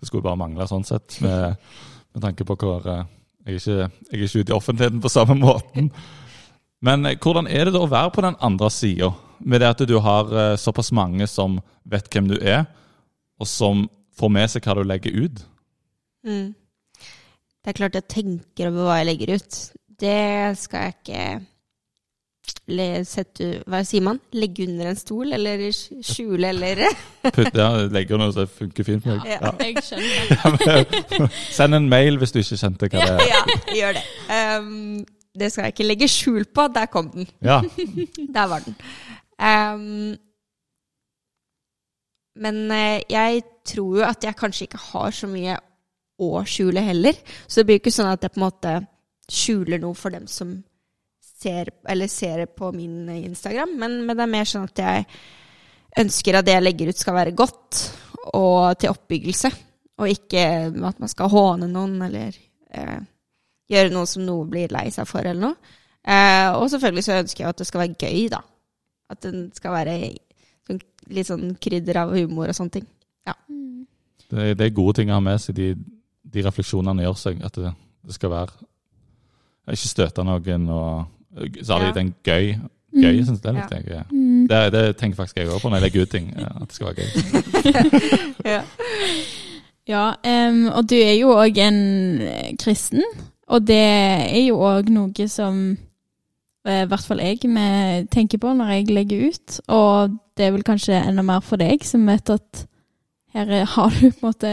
det 0.00 0.08
skulle 0.08 0.26
bare 0.26 0.40
mangle 0.40 0.66
sånn 0.68 0.84
sett, 0.86 1.16
med, 1.24 1.56
med 2.14 2.26
tanke 2.26 2.44
på 2.44 2.58
hvor 2.60 2.84
uh, 2.84 3.06
jeg, 3.46 3.54
er 3.54 3.60
ikke, 3.60 3.78
jeg 3.78 4.18
er 4.18 4.26
ikke 4.26 4.42
ute 4.42 4.52
i 4.52 4.58
offentligheten 4.58 5.04
på 5.04 5.12
samme 5.12 5.38
måten. 5.40 5.88
Men 6.84 7.04
hvordan 7.20 7.48
er 7.48 7.68
det 7.68 7.76
da 7.76 7.84
å 7.84 7.92
være 7.92 8.12
på 8.12 8.24
den 8.24 8.36
andre 8.40 8.68
sida, 8.72 9.12
med 9.40 9.62
det 9.62 9.72
at 9.72 9.82
du 9.88 9.98
har 10.04 10.30
såpass 10.60 10.90
mange 10.96 11.26
som 11.28 11.58
vet 11.88 12.08
hvem 12.12 12.26
du 12.28 12.38
er, 12.40 12.64
og 13.40 13.48
som 13.48 13.86
får 14.20 14.32
med 14.32 14.52
seg 14.52 14.66
hva 14.66 14.76
du 14.76 14.84
legger 14.86 15.16
ut? 15.24 15.44
Mm. 16.26 16.50
Det 17.60 17.72
er 17.72 17.76
klart 17.76 17.96
jeg 17.96 18.08
tenker 18.12 18.70
over 18.70 18.88
hva 18.88 18.98
jeg 19.00 19.08
legger 19.10 19.34
ut. 19.36 19.60
Det 20.00 20.58
skal 20.60 20.86
jeg 20.86 20.94
ikke 21.00 21.24
le, 22.72 22.86
sette, 23.08 23.48
Hva 23.68 23.82
sier 23.86 24.04
man? 24.04 24.20
Legge 24.36 24.64
under 24.68 24.90
en 24.92 24.98
stol, 24.98 25.34
eller 25.36 25.66
skjule, 25.74 26.52
eller 26.52 26.82
Putt, 27.36 27.52
ja, 27.56 27.68
legger 27.92 28.24
så 28.30 28.44
det 28.44 28.48
funker 28.56 28.86
fint 28.86 29.04
for. 29.04 29.20
Ja. 29.28 29.52
Jeg 29.60 29.84
skjønner. 29.84 30.30
Ja. 31.20 31.28
Send 31.58 31.76
en 31.76 31.88
mail 31.92 32.20
hvis 32.20 32.32
du 32.32 32.40
ikke 32.40 32.60
kjente 32.60 32.88
hva 32.88 33.04
det 33.04 33.12
er. 33.16 33.28
Ja, 33.28 33.42
gjør 33.76 33.98
det. 33.98 34.04
Um, 34.32 35.04
det 35.40 35.52
skal 35.52 35.68
jeg 35.68 35.76
ikke 35.76 35.88
legge 35.88 36.08
skjul 36.10 36.48
på. 36.54 36.66
Der 36.74 36.88
kom 36.90 37.10
den. 37.12 37.28
Ja. 37.44 37.60
Der 38.34 38.50
var 38.50 38.64
den. 38.64 38.76
Um, 39.40 40.16
men 42.40 42.62
eh, 42.72 43.02
jeg 43.10 43.42
tror 43.68 44.00
jo 44.00 44.06
at 44.06 44.24
jeg 44.24 44.38
kanskje 44.38 44.66
ikke 44.68 44.82
har 44.90 45.12
så 45.14 45.28
mye 45.30 45.58
å 46.20 46.42
skjule 46.48 46.82
heller. 46.84 47.16
Så 47.46 47.60
det 47.60 47.66
blir 47.68 47.78
jo 47.78 47.84
ikke 47.84 47.94
sånn 47.94 48.10
at 48.12 48.24
jeg 48.24 48.34
på 48.34 48.40
en 48.40 48.46
måte 48.46 48.74
skjuler 49.30 49.80
noe 49.82 49.96
for 49.96 50.12
dem 50.14 50.26
som 50.30 50.58
ser, 51.40 51.70
eller 51.88 52.10
ser 52.10 52.44
på 52.52 52.72
min 52.76 53.08
Instagram. 53.14 53.76
Men, 53.80 54.00
men 54.06 54.16
det 54.16 54.26
er 54.26 54.34
mer 54.34 54.48
sånn 54.48 54.68
at 54.68 54.82
jeg 54.84 55.06
ønsker 56.00 56.38
at 56.38 56.46
det 56.46 56.56
jeg 56.56 56.66
legger 56.66 56.92
ut 56.92 57.00
skal 57.00 57.16
være 57.16 57.36
godt 57.36 57.80
og 58.36 58.78
til 58.80 58.92
oppbyggelse. 58.92 59.52
Og 60.00 60.12
ikke 60.12 60.44
at 60.90 61.00
man 61.02 61.12
skal 61.12 61.32
håne 61.32 61.68
noen 61.68 61.98
eller 62.08 62.36
eh, 62.72 63.00
gjøre 63.70 63.92
noe 63.94 64.08
som 64.08 64.24
noe 64.26 64.48
blir 64.48 64.72
lei 64.72 64.88
seg 64.94 65.08
for 65.08 65.24
eller 65.24 65.50
noe. 65.50 65.76
Eh, 66.00 66.48
og 66.56 66.70
selvfølgelig 66.72 67.04
så 67.04 67.20
ønsker 67.20 67.44
jeg 67.44 67.52
at 67.52 67.60
det 67.60 67.68
skal 67.68 67.84
være 67.84 67.98
gøy, 68.00 68.28
da. 68.32 68.40
At 69.12 69.22
den 69.26 69.48
skal 69.56 69.76
være 69.76 69.96
litt 71.10 71.26
sånn 71.30 71.54
krydder 71.60 71.96
av 72.04 72.12
humor 72.14 72.48
og 72.52 72.54
sånne 72.56 72.70
ting. 72.78 72.86
Ja. 73.26 73.34
Det, 74.30 74.56
det 74.58 74.66
er 74.68 74.74
gode 74.76 74.94
ting 75.00 75.10
å 75.10 75.16
ha 75.18 75.20
med 75.24 75.40
seg, 75.42 75.54
de, 75.58 75.70
de 76.30 76.42
refleksjonene 76.46 77.02
gjør 77.06 77.16
seg. 77.18 77.40
At 77.46 77.56
det, 77.58 77.72
det 78.06 78.14
skal 78.18 78.30
være 78.30 78.66
Ikke 79.70 79.88
støte 79.90 80.24
noen, 80.26 80.68
og 80.72 81.06
særlig 81.62 81.90
Ja. 81.90 81.96
den 82.00 82.14
gøy. 82.26 82.54
Gøy, 82.90 83.18
Mm. 83.20 83.24
synes 83.24 83.38
jeg 83.38 83.42
det 83.44 83.54
litt. 83.54 83.86
Jeg, 83.86 84.04
Mm. 84.10 84.46
det, 84.50 84.72
det 84.72 84.96
tenker 84.98 85.16
faktisk 85.16 85.36
jeg 85.36 85.46
òg 85.48 85.60
på 85.62 85.68
når 85.70 85.76
jeg 85.78 85.82
legger 85.84 86.02
ut 86.02 86.10
ting. 86.10 86.32
At 86.36 86.68
det 86.68 86.72
skal 86.74 86.86
være 86.86 86.96
gøy. 87.04 87.10
Ja. 88.50 88.62
Ja, 89.88 90.14
um, 90.50 90.66
og 90.74 90.88
du 90.90 90.94
er 90.96 91.14
jo 91.18 91.30
òg 91.34 91.56
en 91.58 92.56
kristen, 92.60 93.02
og 93.48 93.64
det 93.66 93.76
er 93.78 94.42
jo 94.48 94.58
òg 94.62 94.90
noe 94.92 95.26
som 95.28 95.76
eh, 96.66 96.82
i 96.82 96.86
hvert 96.90 97.06
fall 97.06 97.18
jeg 97.24 97.40
tenker 98.12 98.38
på 98.38 98.52
når 98.54 98.70
jeg 98.74 98.90
legger 98.94 99.28
ut. 99.30 99.60
Og 99.68 100.18
det 100.40 100.48
er 100.48 100.54
vel 100.56 100.64
kanskje 100.64 100.96
enda 100.96 101.22
mer 101.26 101.44
for 101.44 101.60
deg, 101.60 101.84
som 101.84 102.06
vet 102.08 102.32
at 102.32 102.66
her 103.34 103.50
er- 103.60 103.68
har 103.68 103.90
du 103.92 104.10
på 104.10 104.24
en 104.24 104.32
måte 104.32 104.52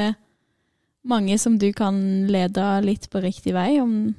mange 1.08 1.38
som 1.40 1.58
du 1.58 1.72
kan 1.74 2.28
lede 2.28 2.66
litt 2.84 3.10
på 3.10 3.22
riktig 3.24 3.54
vei, 3.56 3.80
om 3.80 4.14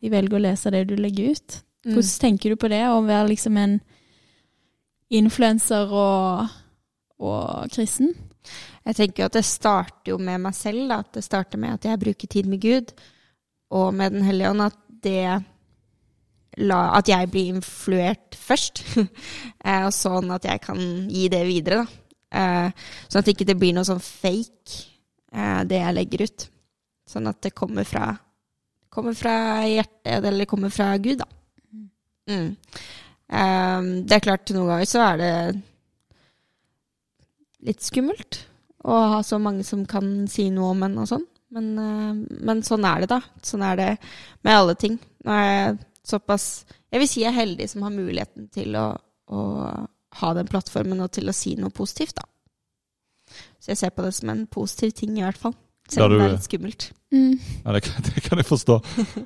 de 0.00 0.08
velger 0.08 0.38
å 0.38 0.42
lese 0.46 0.72
det 0.72 0.86
du 0.88 0.96
legger 0.96 1.34
ut. 1.36 1.60
Mm. 1.84 1.92
Hvordan 1.94 2.20
tenker 2.20 2.50
du 2.50 2.56
på 2.56 2.70
det, 2.72 2.80
å 2.88 3.04
være 3.04 3.28
liksom 3.28 3.56
en 3.60 3.80
influenser 5.10 5.92
og, 5.92 6.48
og 7.20 7.70
kristen? 7.72 8.14
Jeg 8.86 8.96
tenker 8.96 9.26
at 9.26 9.36
det 9.36 9.44
starter 9.44 10.14
jo 10.14 10.18
med 10.18 10.40
meg 10.40 10.56
selv. 10.56 10.88
Da. 10.88 11.00
At 11.04 11.12
det 11.12 11.24
starter 11.26 11.60
med 11.60 11.76
at 11.76 11.84
jeg 11.84 12.00
bruker 12.00 12.30
tid 12.32 12.48
med 12.48 12.62
Gud 12.62 12.94
og 13.70 13.92
med 13.94 14.16
Den 14.16 14.24
hellige 14.24 14.50
ånd. 14.50 14.64
At, 14.70 14.78
det, 15.00 15.44
la, 16.58 16.80
at 16.98 17.08
jeg 17.08 17.30
blir 17.30 17.54
influert 17.56 18.36
først. 18.38 18.84
Eh, 19.60 19.82
og 19.84 19.92
sånn 19.92 20.30
at 20.32 20.46
jeg 20.48 20.62
kan 20.64 20.78
gi 21.12 21.26
det 21.28 21.42
videre. 21.44 21.82
Da. 21.82 22.38
Eh, 22.40 22.86
Sånn 23.10 23.20
at 23.20 23.26
det 23.28 23.34
ikke 23.34 23.58
blir 23.60 23.74
noe 23.76 23.84
sånn 23.84 24.00
fake, 24.00 24.78
eh, 25.36 25.58
det 25.68 25.76
jeg 25.82 25.96
legger 25.98 26.22
ut. 26.24 26.46
Sånn 27.12 27.28
at 27.28 27.42
det 27.44 27.52
kommer 27.52 27.84
fra, 27.84 28.06
kommer 28.88 29.12
fra 29.18 29.34
hjertet, 29.68 30.24
eller 30.30 30.48
kommer 30.48 30.72
fra 30.72 30.94
Gud, 30.96 31.20
da. 31.20 31.28
Mm. 32.30 32.56
Det 33.28 34.16
er 34.16 34.24
klart, 34.24 34.50
noen 34.54 34.70
ganger 34.70 34.88
så 34.88 35.02
er 35.04 35.20
det 35.20 35.34
litt 37.68 37.84
skummelt 37.84 38.40
å 38.88 38.96
ha 39.12 39.20
så 39.26 39.38
mange 39.42 39.66
som 39.66 39.84
kan 39.86 40.24
si 40.30 40.48
noe 40.54 40.72
om 40.72 40.86
en 40.86 40.98
og 41.02 41.10
sånn. 41.10 41.26
Men, 41.52 41.68
men 42.40 42.64
sånn 42.66 42.86
er 42.88 43.04
det, 43.04 43.10
da. 43.12 43.20
Sånn 43.44 43.66
er 43.66 43.76
det 43.76 43.90
med 44.46 44.56
alle 44.56 44.78
ting. 44.78 44.96
Nå 45.26 45.36
er 45.36 45.48
jeg 45.50 45.78
såpass 46.06 46.64
Jeg 46.90 47.02
vil 47.02 47.08
si 47.08 47.22
jeg 47.22 47.30
er 47.30 47.38
heldig 47.38 47.68
som 47.70 47.84
har 47.86 47.94
muligheten 47.94 48.48
til 48.54 48.74
å, 48.78 48.88
å 49.30 49.40
ha 50.20 50.30
den 50.34 50.48
plattformen 50.50 51.02
og 51.04 51.12
til 51.14 51.30
å 51.30 51.36
si 51.36 51.54
noe 51.58 51.70
positivt, 51.70 52.16
da. 52.18 52.26
Så 53.60 53.72
jeg 53.72 53.78
ser 53.78 53.92
på 53.94 54.02
det 54.02 54.14
som 54.16 54.32
en 54.32 54.46
positiv 54.50 54.96
ting, 54.98 55.18
i 55.18 55.22
hvert 55.22 55.38
fall. 55.38 55.54
Selv 55.90 56.06
om 56.06 56.18
det 56.18 56.26
er 56.26 56.34
litt 56.36 56.46
skummelt. 56.46 56.86
Mm. 57.10 57.32
Ja, 57.64 57.72
det, 57.74 57.80
kan, 57.82 58.04
det 58.08 58.22
kan 58.24 58.40
jeg 58.40 58.46
forstå. 58.46 58.76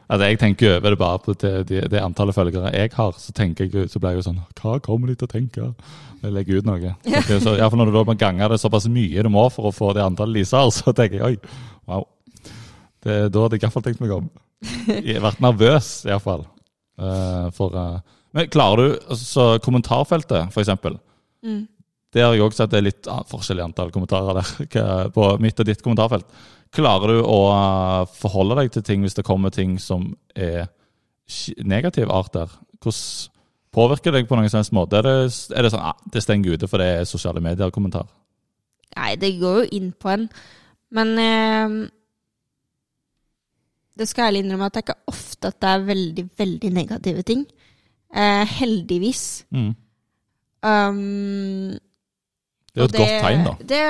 Altså, 0.09 0.23
jeg 0.25 0.41
tenker 0.41 0.79
over 0.79 0.95
det 0.95 1.01
bare 1.01 1.21
på 1.25 1.35
det, 1.37 1.53
det, 1.69 1.83
det 1.93 2.01
antallet 2.01 2.37
følgere 2.37 2.73
jeg 2.73 2.93
har. 2.97 3.19
Så 3.21 3.35
tenker 3.37 3.69
jeg, 3.69 3.89
så 3.93 4.01
blir 4.01 4.15
jeg 4.15 4.23
jo 4.23 4.27
sånn 4.31 4.41
Hva 4.61 4.79
kommer 4.85 5.11
de 5.11 5.19
til 5.19 5.29
å 5.29 5.35
tenke 5.35 5.71
jeg 6.25 6.33
legger 6.33 6.63
ut 6.63 6.69
noe? 6.69 6.95
Så, 7.05 7.21
det 7.29 7.37
er 7.37 7.43
så, 7.45 7.53
i 7.53 7.61
hvert 7.61 7.75
fall 7.75 7.83
når 7.83 7.93
du 7.93 7.99
da 7.99 8.17
ganger 8.25 8.55
det 8.55 8.61
såpass 8.63 8.89
mye 8.89 9.25
du 9.27 9.29
må 9.33 9.45
for 9.53 9.69
å 9.69 9.75
få 9.77 9.93
det 9.97 10.05
antallet 10.07 10.41
liser, 10.41 10.71
så 10.73 10.95
tenker 10.97 11.21
jeg 11.21 11.35
oi, 11.35 11.59
wow. 11.91 12.07
Det, 13.05 13.19
da 13.29 13.45
hadde 13.45 13.59
jeg 13.59 13.67
iallfall 13.67 13.85
tenkt 13.85 14.01
meg 14.01 14.15
om. 14.17 14.31
Jeg 14.89 15.19
har 15.19 15.27
vært 15.27 15.43
nervøs, 15.45 15.91
iallfall. 16.09 16.47
Uh, 17.01 17.51
for 17.55 17.75
uh, 17.75 17.99
Men 18.35 18.51
klarer 18.53 18.77
du 18.77 18.99
altså, 19.11 19.25
så 19.25 19.47
Kommentarfeltet, 19.63 20.53
for 20.55 20.63
eksempel. 20.63 20.99
Mm. 21.45 21.65
Det 22.15 22.23
har 22.23 22.35
jeg 22.35 22.45
også 22.45 22.63
sett 22.63 22.71
det 22.71 22.79
er 22.79 22.87
litt 22.87 23.03
forskjell 23.07 23.31
forskjellig 23.33 23.65
antall 23.65 23.91
kommentarer 23.95 24.39
der 24.39 25.09
på 25.17 25.29
mitt 25.43 25.59
og 25.59 25.67
ditt 25.67 25.83
kommentarfelt. 25.83 26.29
Klarer 26.75 27.11
du 27.11 27.21
å 27.23 27.39
uh, 27.51 28.11
forholde 28.19 28.61
deg 28.63 28.73
til 28.75 28.87
ting 28.87 29.07
hvis 29.07 29.19
det 29.19 29.27
kommer 29.27 29.55
ting 29.55 29.77
som 29.83 30.13
er 30.35 30.69
negativ 31.65 32.11
art 32.13 32.35
der? 32.35 32.53
Hvordan 32.83 33.31
påvirker 33.75 34.13
det 34.13 34.23
deg 34.23 34.29
på 34.31 34.39
noen 34.39 34.51
som 34.53 34.61
helst 34.61 34.75
måte? 34.77 35.01
Er 35.01 35.07
det, 35.07 35.17
er 35.57 35.67
det 35.67 35.73
sånn 35.75 35.83
ah, 35.83 35.99
det 36.15 36.23
stenger 36.23 36.55
ute 36.55 36.71
for 36.71 36.83
det 36.83 36.91
er 37.01 37.09
sosiale 37.11 37.43
medier-kommentar? 37.43 38.07
Nei, 38.95 39.15
det 39.19 39.35
går 39.41 39.65
jo 39.65 39.71
inn 39.75 39.91
på 39.99 40.13
en. 40.13 40.29
Men 40.95 41.15
eh, 41.19 41.79
det 43.99 44.09
skal 44.11 44.25
jeg 44.25 44.33
ærlig 44.33 44.45
innrømme 44.45 44.67
at 44.67 44.75
det 44.75 44.83
er 44.83 44.87
ikke 44.89 45.13
ofte 45.13 45.51
at 45.51 45.61
det 45.63 45.71
er 45.71 45.87
veldig, 45.89 46.25
veldig 46.39 46.71
negative 46.75 47.23
ting. 47.23 47.45
Eh, 48.15 48.47
heldigvis. 48.59 49.25
Mm. 49.55 49.73
Um, 50.65 51.79
Det 52.75 52.81
er 52.81 52.83
jo 52.83 52.89
et 52.89 52.95
et 52.95 52.99
godt 52.99 53.23
tegn, 53.23 53.45
da. 53.47 53.55
Det, 53.61 53.83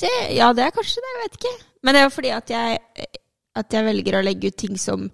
det, 0.00 0.14
ja, 0.36 0.52
det 0.56 0.64
er 0.64 0.72
kanskje 0.76 1.02
det, 1.04 1.12
jeg 1.12 1.22
vet 1.24 1.38
ikke. 1.40 1.54
Men 1.82 1.94
det 1.94 2.00
er 2.00 2.06
jo 2.06 2.14
fordi 2.14 2.32
at 2.32 2.50
jeg, 2.54 2.78
at 3.56 3.76
jeg 3.76 3.84
velger 3.84 4.18
å 4.18 4.24
legge 4.24 4.48
ut 4.48 4.56
ting 4.56 4.80
som 4.80 5.10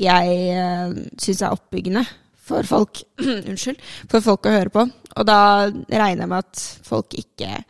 jeg 0.00 0.36
uh, 0.58 0.92
syns 1.22 1.40
er 1.40 1.54
oppbyggende 1.54 2.04
for 2.44 2.68
folk. 2.68 3.00
Unnskyld. 3.48 3.80
For 4.12 4.24
folk 4.24 4.48
å 4.48 4.54
høre 4.58 4.72
på. 4.74 4.84
Og 5.14 5.28
da 5.28 5.40
regner 5.70 6.26
jeg 6.26 6.32
med 6.34 6.40
at 6.42 6.64
folk 6.84 7.16
ikke 7.16 7.62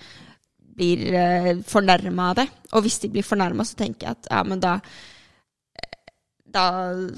blir 0.74 1.04
uh, 1.14 1.50
fornærma 1.68 2.30
av 2.32 2.38
det. 2.42 2.48
Og 2.74 2.86
hvis 2.86 2.98
de 3.04 3.12
blir 3.14 3.26
fornærma, 3.26 3.66
så 3.66 3.78
tenker 3.78 4.08
jeg 4.08 4.18
at 4.18 4.30
ja, 4.32 4.42
men 4.46 4.62
da 4.62 4.78
da 6.54 6.64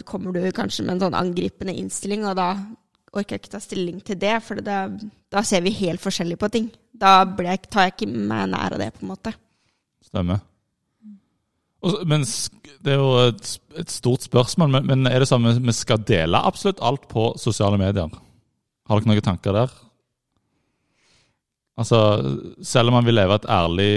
kommer 0.09 0.35
du 0.35 0.43
kanskje 0.57 0.87
med 0.87 0.97
en 0.97 1.07
sånn 1.07 1.19
angripende 1.19 1.75
innstilling, 1.77 2.25
og 2.29 2.37
da 2.39 2.51
orker 3.17 3.37
jeg 3.37 3.45
ikke 3.45 3.55
ta 3.55 3.63
stilling 3.63 4.03
til 4.05 4.19
det, 4.21 4.35
for 4.45 4.61
det, 4.65 4.81
da 5.33 5.43
ser 5.47 5.65
vi 5.65 5.75
helt 5.79 6.03
forskjellig 6.03 6.39
på 6.41 6.51
ting. 6.53 6.69
Da 6.97 7.21
jeg, 7.25 7.65
tar 7.71 7.89
jeg 7.89 7.97
ikke 7.97 8.11
meg 8.13 8.51
nær 8.53 8.77
av 8.77 8.83
det, 8.83 8.91
på 8.97 9.05
en 9.05 9.13
måte. 9.13 9.33
Stemmer. 10.05 10.43
Men 12.09 12.25
det 12.83 12.95
er 12.95 12.99
jo 12.99 13.11
et, 13.29 13.51
et 13.79 13.93
stort 13.93 14.25
spørsmål, 14.27 14.73
men, 14.73 14.87
men 14.89 15.11
er 15.11 15.23
det 15.23 15.29
sånn 15.31 15.47
at 15.49 15.61
vi 15.63 15.75
skal 15.77 16.03
dele 16.09 16.41
absolutt 16.49 16.83
alt 16.85 17.07
på 17.11 17.31
sosiale 17.41 17.79
medier? 17.81 18.11
Har 18.87 19.01
dere 19.01 19.13
noen 19.13 19.27
tanker 19.27 19.55
der? 19.55 19.75
Altså, 21.77 21.99
selv 22.65 22.91
om 22.91 22.97
man 22.97 23.07
vil 23.07 23.19
leve 23.19 23.37
et 23.37 23.51
ærlig 23.53 23.95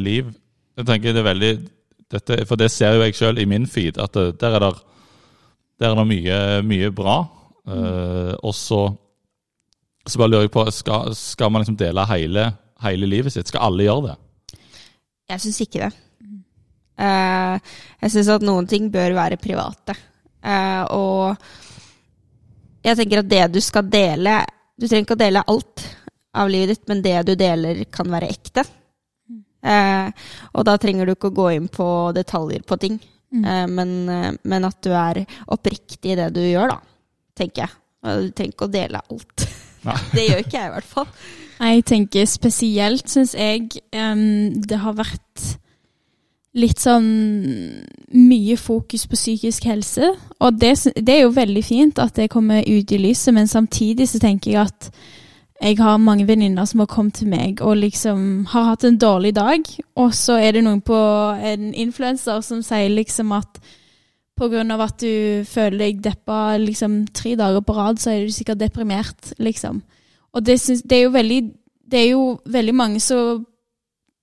liv, 0.00 0.32
Jeg 0.74 0.86
tenker 0.88 1.12
det 1.14 1.20
er 1.22 1.28
veldig 1.28 1.52
dette, 2.14 2.42
For 2.48 2.60
det 2.60 2.70
ser 2.72 2.96
jo 2.96 3.04
jeg 3.04 3.16
sjøl 3.18 3.40
i 3.42 3.48
min 3.48 3.66
feed, 3.70 3.98
at 4.02 4.14
det, 4.16 4.26
der 4.40 4.58
er 4.58 4.66
det, 4.66 4.74
der 5.80 5.90
er 5.90 5.98
det 6.00 6.06
mye, 6.10 6.38
mye 6.66 6.92
bra. 6.94 7.16
Uh, 7.64 8.34
og 8.44 8.52
så, 8.56 8.80
så 10.06 10.20
bare 10.20 10.32
lurer 10.32 10.46
jeg 10.46 10.54
på, 10.54 10.64
skal, 10.74 11.14
skal 11.16 11.52
man 11.52 11.64
liksom 11.64 11.78
dele 11.80 12.04
hele, 12.10 12.48
hele 12.84 13.08
livet 13.10 13.34
sitt? 13.34 13.48
Skal 13.50 13.64
alle 13.66 13.86
gjøre 13.86 14.10
det? 14.10 14.16
Jeg 15.32 15.44
syns 15.44 15.60
ikke 15.64 15.86
det. 15.86 15.92
Uh, 16.94 17.56
jeg 18.04 18.14
syns 18.14 18.30
at 18.36 18.44
noen 18.46 18.68
ting 18.70 18.90
bør 18.92 19.16
være 19.16 19.40
private. 19.40 19.96
Uh, 20.44 20.84
og 20.94 22.84
jeg 22.84 22.98
tenker 23.00 23.22
at 23.22 23.30
det 23.30 23.44
du 23.54 23.62
skal 23.64 23.86
dele 23.88 24.42
Du 24.76 24.84
trenger 24.84 25.06
ikke 25.06 25.16
å 25.16 25.22
dele 25.22 25.42
alt 25.48 25.84
av 26.36 26.50
livet 26.50 26.74
ditt, 26.74 26.88
men 26.90 27.00
det 27.00 27.20
du 27.28 27.32
deler, 27.38 27.84
kan 27.94 28.10
være 28.10 28.28
ekte. 28.34 28.64
Uh, 29.64 30.10
og 30.52 30.66
da 30.68 30.76
trenger 30.80 31.08
du 31.08 31.14
ikke 31.14 31.30
å 31.32 31.36
gå 31.36 31.48
inn 31.56 31.70
på 31.72 31.86
detaljer 32.16 32.66
på 32.68 32.76
ting, 32.82 32.98
mm. 33.32 33.46
men, 33.72 33.94
men, 34.44 34.66
at 34.68 34.76
du 34.84 34.92
er 34.92 35.22
oppriktig 35.52 36.12
i 36.12 36.18
det 36.20 36.28
du 36.36 36.42
gjør, 36.44 36.74
da, 36.74 36.78
tenker 37.38 37.64
jeg. 37.64 37.76
Og 38.04 38.26
du 38.26 38.34
trenger 38.36 38.54
ikke 38.54 38.68
å 38.68 38.74
dele 38.74 39.00
alt. 39.00 39.46
det 40.16 40.28
gjør 40.28 40.44
ikke 40.44 40.58
jeg, 40.58 40.68
i 40.68 40.74
hvert 40.76 40.92
fall. 40.92 41.10
Jeg 41.54 41.84
tenker 41.88 42.28
spesielt, 42.28 43.08
syns 43.10 43.34
jeg, 43.38 43.68
um, 43.96 44.62
det 44.68 44.80
har 44.82 44.96
vært 44.98 45.46
litt 46.54 46.78
sånn 46.78 47.06
mye 48.14 48.56
fokus 48.60 49.08
på 49.10 49.18
psykisk 49.18 49.66
helse. 49.70 50.12
Og 50.38 50.60
det, 50.60 50.76
det, 50.94 51.16
er 51.16 51.24
jo 51.24 51.34
veldig 51.34 51.64
fint 51.66 52.00
at 52.02 52.14
det 52.18 52.30
kommer 52.32 52.62
ut 52.62 52.94
i 52.94 53.00
lyset, 53.00 53.34
men 53.34 53.50
samtidig 53.50 54.08
så 54.10 54.20
tenker 54.22 54.52
jeg 54.52 54.68
at 54.68 54.90
jeg 55.64 55.78
har 55.80 55.96
mange 55.96 56.26
venninner 56.28 56.66
som 56.68 56.82
har 56.82 56.90
kommet 56.92 57.16
til 57.16 57.30
meg 57.32 57.62
og 57.64 57.78
liksom 57.80 58.44
har 58.52 58.66
hatt 58.68 58.84
en 58.84 58.98
dårlig 59.00 59.32
dag, 59.36 59.64
og 59.96 60.12
så 60.12 60.36
er 60.36 60.58
det 60.58 60.64
noen 60.66 60.82
på 60.84 60.98
en 61.40 61.70
influenser 61.72 62.42
som 62.44 62.60
sier 62.64 62.92
liksom 62.92 63.32
at 63.32 63.62
av 64.34 64.80
at 64.82 64.98
du 64.98 65.44
føler 65.46 65.78
deg 65.78 66.02
deppa 66.02 66.56
liksom 66.58 67.04
tre 67.14 67.36
dager 67.38 67.62
på 67.62 67.76
rad, 67.76 68.00
så 68.02 68.10
er 68.10 68.24
du 68.26 68.32
sikkert 68.34 68.58
deprimert, 68.58 69.32
liksom. 69.38 69.80
Og 70.34 70.44
det, 70.44 70.58
synes, 70.60 70.82
det 70.82 70.98
er 70.98 71.02
jo 71.04 71.14
veldig 71.14 71.42
Det 71.84 71.98
er 72.00 72.08
jo 72.10 72.40
veldig 72.44 72.74
mange 72.74 73.00
som 73.00 73.44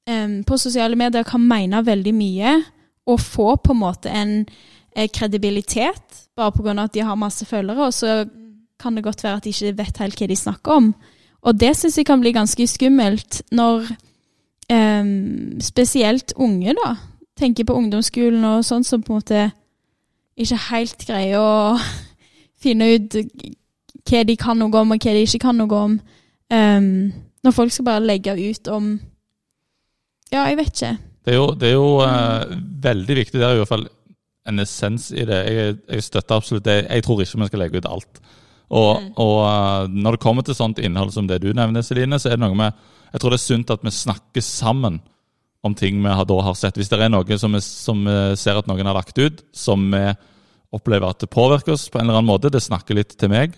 um, 0.10 0.44
på 0.44 0.58
sosiale 0.58 0.96
medier 0.96 1.24
kan 1.24 1.42
mene 1.42 1.86
veldig 1.86 2.14
mye 2.14 2.56
og 3.08 3.20
få 3.20 3.56
på 3.56 3.72
en 3.72 3.80
måte 3.80 4.10
en 4.10 4.46
eh, 4.96 5.08
kredibilitet 5.14 6.28
bare 6.36 6.52
pga. 6.52 6.84
at 6.84 6.94
de 6.94 7.02
har 7.02 7.16
masse 7.16 7.46
følgere, 7.46 7.86
og 7.86 7.94
så 7.94 8.26
kan 8.80 8.96
det 8.96 9.04
godt 9.04 9.24
være 9.24 9.36
at 9.36 9.44
de 9.44 9.50
ikke 9.50 9.78
vet 9.78 9.98
helt 9.98 10.20
hva 10.20 10.28
de 10.28 10.36
snakker 10.36 10.72
om. 10.72 10.94
Og 11.42 11.58
det 11.58 11.74
syns 11.78 11.98
jeg 11.98 12.06
kan 12.06 12.22
bli 12.22 12.34
ganske 12.36 12.68
skummelt 12.70 13.42
når 13.52 13.88
um, 14.72 15.62
spesielt 15.64 16.34
unge 16.36 16.76
da, 16.78 16.94
tenker 17.40 17.66
på 17.66 17.78
ungdomsskolen 17.78 18.46
og 18.46 18.66
sånn, 18.66 18.86
som 18.86 19.02
på 19.02 19.14
en 19.14 19.22
måte 19.22 19.48
ikke 20.38 20.60
helt 20.70 21.06
greier 21.08 21.42
å 21.42 21.54
finne 22.64 22.94
ut 22.96 23.18
hva 24.08 24.24
de 24.28 24.36
kan 24.38 24.60
noe 24.60 24.82
om, 24.82 24.94
og 24.94 25.02
hva 25.02 25.16
de 25.16 25.26
ikke 25.26 25.42
kan 25.48 25.58
noe 25.58 25.86
om. 25.86 25.98
Um, 26.52 27.12
når 27.42 27.56
folk 27.56 27.74
skal 27.74 27.88
bare 27.88 28.06
legge 28.06 28.36
ut 28.38 28.70
om 28.70 28.94
ja, 30.32 30.46
jeg 30.48 30.58
vet 30.62 30.70
ikke. 30.72 30.92
Det 31.26 31.34
er 31.34 31.38
jo, 31.38 31.48
det 31.60 31.68
er 31.68 31.74
jo 31.76 31.88
uh, 32.00 32.54
veldig 32.84 33.16
viktig. 33.18 33.40
Det 33.40 33.44
er 33.44 33.58
i 33.58 33.60
hvert 33.60 33.72
fall 33.72 33.90
en 34.48 34.64
essens 34.64 35.10
i 35.12 35.26
det. 35.28 35.40
Jeg, 35.52 35.76
jeg, 35.90 36.04
støtter 36.04 36.38
absolutt 36.38 36.66
det. 36.66 36.78
Jeg 36.88 37.04
tror 37.04 37.22
ikke 37.22 37.42
vi 37.42 37.50
skal 37.50 37.62
legge 37.66 37.82
ut 37.82 37.90
alt. 37.90 38.22
Og, 38.72 39.02
mm. 39.04 39.14
og 39.20 39.38
uh, 39.44 39.92
når 39.92 40.16
det 40.16 40.24
kommer 40.24 40.46
til 40.48 40.56
sånt 40.56 40.80
innhold 40.80 41.12
som 41.12 41.28
det 41.28 41.42
du 41.44 41.50
nevner, 41.52 41.84
Celine, 41.84 42.20
så 42.22 42.32
er 42.32 42.38
det 42.38 42.46
noe 42.46 42.56
med 42.56 42.72
Jeg 43.12 43.20
tror 43.22 43.34
det 43.34 43.40
er 43.42 43.44
sunt 43.44 43.74
at 43.74 43.84
vi 43.84 43.92
snakker 43.92 44.46
sammen 44.46 45.02
om 45.62 45.76
ting 45.78 46.00
vi 46.02 46.10
har, 46.10 46.26
da 46.26 46.38
har 46.42 46.56
sett. 46.58 46.78
Hvis 46.80 46.90
det 46.90 46.98
er 46.98 47.12
noe 47.12 47.38
som 47.38 47.54
vi, 47.54 47.60
som 47.62 48.06
vi 48.08 48.18
ser 48.40 48.58
at 48.58 48.70
noen 48.72 48.88
har 48.88 48.98
lagt 48.98 49.20
ut, 49.20 49.44
som 49.54 49.84
vi 49.92 50.06
opplever 50.72 51.12
at 51.12 51.20
det 51.22 51.30
påvirker 51.30 51.76
oss 51.76 51.90
på 51.92 52.00
en 52.00 52.08
eller 52.08 52.22
annen 52.22 52.32
måte, 52.32 52.50
det 52.50 52.64
snakker 52.64 52.98
litt 52.98 53.14
til 53.20 53.30
meg, 53.30 53.54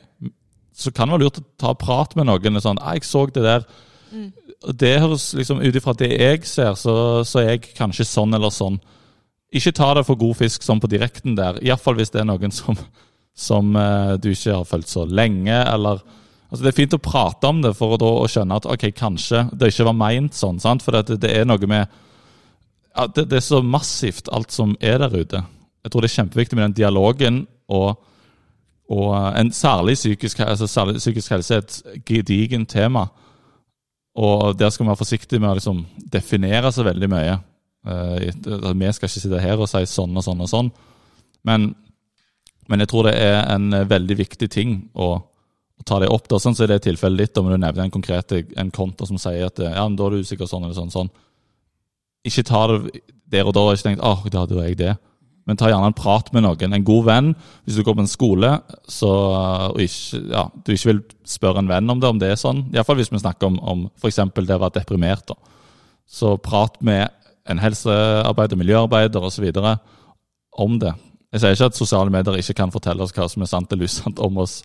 så 0.74 0.90
kan 0.92 1.08
det 1.08 1.20
være 1.20 1.28
lurt 1.28 1.40
å 1.40 1.46
ta 1.62 1.76
prat 1.78 2.16
med 2.18 2.28
noen. 2.28 2.60
sånn, 2.60 2.82
'Jeg 2.82 3.06
så 3.06 3.28
det 3.30 3.46
der. 3.46 3.64
Mm 4.12 4.34
det 4.72 5.00
høres 5.02 5.34
liksom 5.36 5.62
Ut 5.64 5.76
ifra 5.76 5.94
det 5.98 6.12
jeg 6.16 6.46
ser, 6.48 6.74
så, 6.80 7.24
så, 7.28 7.42
er 7.42 7.56
jeg 7.56 7.74
kanskje 7.78 8.08
sånn 8.08 8.34
eller 8.36 8.54
sånn. 8.54 8.80
Ikke 9.54 9.74
ta 9.76 9.92
det 9.98 10.06
for 10.08 10.20
god 10.20 10.38
fisk 10.40 10.64
sånn 10.64 10.82
på 10.82 10.90
direkten 10.90 11.36
der. 11.38 11.60
Iallfall 11.62 11.98
hvis 12.00 12.14
det 12.14 12.24
er 12.24 12.30
noen 12.30 12.54
som, 12.56 12.78
som 13.34 13.74
uh, 13.76 14.14
du 14.22 14.30
ikke 14.32 14.60
har 14.60 14.68
fulgt 14.70 14.92
så 14.92 15.08
lenge, 15.10 15.56
eller 15.56 16.04
altså 16.54 16.62
Det 16.62 16.70
er 16.70 16.78
fint 16.78 16.94
å 16.94 17.02
prate 17.02 17.50
om 17.50 17.64
det 17.64 17.74
for 17.74 17.96
å, 17.96 17.98
da, 17.98 18.10
å 18.22 18.30
skjønne 18.30 18.60
at 18.60 18.68
ok, 18.70 18.92
kanskje 18.94 19.48
det 19.58 19.72
ikke 19.72 19.88
var 19.90 19.98
meint 19.98 20.38
sånn. 20.38 20.62
sant? 20.62 20.86
For 20.86 20.94
det, 20.94 21.18
det 21.24 21.32
er 21.34 21.48
noe 21.50 21.70
med 21.70 21.88
ja, 22.94 23.08
det, 23.08 23.26
det, 23.32 23.40
er 23.40 23.46
så 23.46 23.64
massivt, 23.66 24.30
alt 24.30 24.54
som 24.54 24.76
er 24.78 25.00
der 25.02 25.16
ute. 25.18 25.42
Jeg 25.84 25.92
tror 25.92 26.06
det 26.06 26.12
er 26.12 26.18
kjempeviktig 26.20 26.60
med 26.60 26.68
den 26.68 26.78
dialogen. 26.84 27.48
og, 27.68 27.98
og 28.94 29.10
en 29.40 29.50
særlig 29.52 29.96
psykisk, 29.98 30.40
altså 30.46 30.68
særlig 30.68 31.02
psykisk 31.02 31.32
helse 31.34 31.56
er 31.56 31.64
et 31.64 31.82
gedigent 32.06 32.70
tema. 32.70 33.08
Og 34.14 34.60
der 34.60 34.70
skal 34.70 34.86
vi 34.86 34.92
være 34.92 35.02
forsiktige 35.02 35.42
med 35.42 35.50
å 35.50 35.58
liksom 35.58 35.86
definere 36.14 36.72
så 36.72 36.86
veldig 36.86 37.10
mye. 37.10 37.38
Uh, 37.84 38.20
vi 38.22 38.92
skal 38.94 39.10
ikke 39.10 39.14
sitte 39.16 39.42
her 39.42 39.60
og 39.60 39.68
si 39.72 39.82
sånn 39.90 40.14
og 40.18 40.26
sånn 40.26 40.44
og 40.46 40.52
sånn. 40.52 40.70
Men, 41.44 41.72
men 42.72 42.84
jeg 42.84 42.92
tror 42.92 43.10
det 43.10 43.16
er 43.20 43.40
en 43.54 43.70
veldig 43.90 44.18
viktig 44.20 44.50
ting 44.52 44.76
å, 44.94 45.10
å 45.20 45.86
ta 45.88 46.00
det 46.00 46.12
opp. 46.12 46.30
Da. 46.32 46.40
Sånn 46.40 46.56
så 46.56 46.66
er 46.66 46.76
det 46.76 46.84
tilfellet 46.88 47.28
ditt, 47.28 47.40
om 47.42 47.50
du 47.52 47.58
nevner 47.58 47.86
en 47.86 47.94
konkret 47.94 48.32
en 48.34 48.72
konto 48.74 49.08
som 49.10 49.20
sier 49.22 49.50
at 49.50 49.60
ja, 49.60 49.84
men 49.84 49.98
da 50.00 50.08
er 50.08 50.16
du 50.16 50.28
usikker 50.28 50.50
sånn 50.50 50.66
eller 50.68 50.78
sånn. 50.78 50.94
sånn. 50.94 51.12
Ikke 52.28 52.46
ta 52.48 52.68
det 52.72 53.04
der 53.34 53.50
og 53.50 53.56
da 53.56 53.66
og 53.66 53.76
ikke 53.76 53.90
tenk 53.90 54.04
at 54.06 54.30
da 54.32 54.46
hadde 54.46 54.68
jeg 54.68 54.80
det. 54.80 54.94
Men 55.44 55.60
ta 55.60 55.68
gjerne 55.68 55.90
en 55.92 55.98
prat 55.98 56.30
med 56.32 56.46
noen. 56.46 56.76
En 56.76 56.86
god 56.88 57.08
venn. 57.08 57.32
Hvis 57.66 57.76
du 57.78 57.84
går 57.84 57.98
på 57.98 58.04
en 58.06 58.12
skole 58.12 58.52
så, 58.88 59.12
og 59.74 59.82
ikke, 59.84 60.22
ja, 60.32 60.46
du 60.64 60.72
ikke 60.72 60.92
vil 60.92 61.02
spørre 61.28 61.64
en 61.64 61.72
venn 61.72 61.92
om 61.92 62.00
det, 62.00 62.12
om 62.14 62.22
det 62.22 62.32
er 62.32 62.40
sånn, 62.40 62.66
iallfall 62.72 63.00
hvis 63.02 63.12
vi 63.12 63.20
snakker 63.24 63.52
om, 63.52 63.58
om 63.60 63.84
f.eks. 64.00 64.22
det 64.40 64.56
å 64.56 64.62
være 64.62 64.78
deprimert, 64.80 65.26
da. 65.34 65.36
så 66.08 66.36
prat 66.40 66.80
med 66.86 67.10
en 67.52 67.60
helsearbeider, 67.60 68.60
miljøarbeider 68.60 69.26
osv. 69.28 69.50
om 70.64 70.80
det. 70.80 70.94
Jeg 71.34 71.42
sier 71.42 71.56
ikke 71.56 71.70
at 71.72 71.78
sosiale 71.78 72.14
medier 72.14 72.38
ikke 72.38 72.56
kan 72.62 72.72
fortelle 72.74 73.04
oss 73.04 73.14
hva 73.16 73.26
som 73.32 73.42
er 73.42 73.50
sant 73.50 73.72
eller 73.74 73.90
usant 73.90 74.20
om 74.22 74.38
oss 74.44 74.60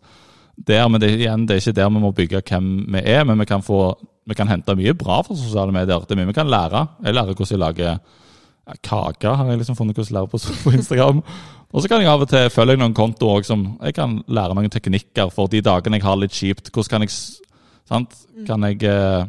der, 0.59 0.89
men 0.91 1.01
det, 1.01 1.13
igjen, 1.15 1.47
det 1.47 1.55
er 1.55 1.63
ikke 1.63 1.77
der 1.79 1.91
vi 1.95 2.01
må 2.03 2.11
bygge 2.13 2.43
hvem 2.43 2.71
vi 2.93 3.03
er. 3.07 3.25
Men 3.25 3.39
vi 3.41 3.47
kan, 3.49 3.63
få, 3.65 3.95
vi 4.27 4.37
kan 4.37 4.51
hente 4.51 4.75
mye 4.77 4.95
bra 4.99 5.21
fra 5.25 5.37
sosiale 5.39 5.73
medier. 5.75 6.03
Det 6.05 6.17
er 6.17 6.21
mye 6.21 6.33
vi 6.33 6.37
kan 6.37 6.51
lære. 6.51 6.85
Jeg 7.07 7.15
lærer 7.15 7.37
hvordan 7.39 7.55
jeg 7.55 7.63
lager 7.63 8.01
kake 8.85 9.31
har 9.33 9.49
jeg 9.49 9.63
liksom 9.63 9.77
funnet 9.79 9.97
hvordan 9.97 10.11
jeg 10.11 10.17
lærer 10.19 10.29
på, 10.29 10.41
på 10.65 10.75
Instagram. 10.77 11.23
Og 11.69 11.83
så 11.83 11.89
kan 11.89 12.03
jeg 12.03 12.09
av 12.09 12.25
og 12.25 12.31
til 12.31 12.51
følge 12.53 12.79
noen 12.81 12.97
kontoer 12.97 13.45
som 13.45 13.65
jeg 13.81 13.97
kan 13.97 14.19
lære 14.29 14.57
noen 14.57 14.73
teknikker 14.73 15.33
for 15.33 15.51
de 15.53 15.61
dagene 15.65 16.01
jeg 16.01 16.07
har 16.07 16.21
litt 16.21 16.37
kjipt. 16.37 16.73
Hvordan 16.73 16.95
kan 16.95 17.05
jeg 17.05 17.15
sant? 17.89 18.17
Mm. 18.37 18.47
Kan 18.49 18.69
jeg 18.69 18.85
eh, 18.89 19.27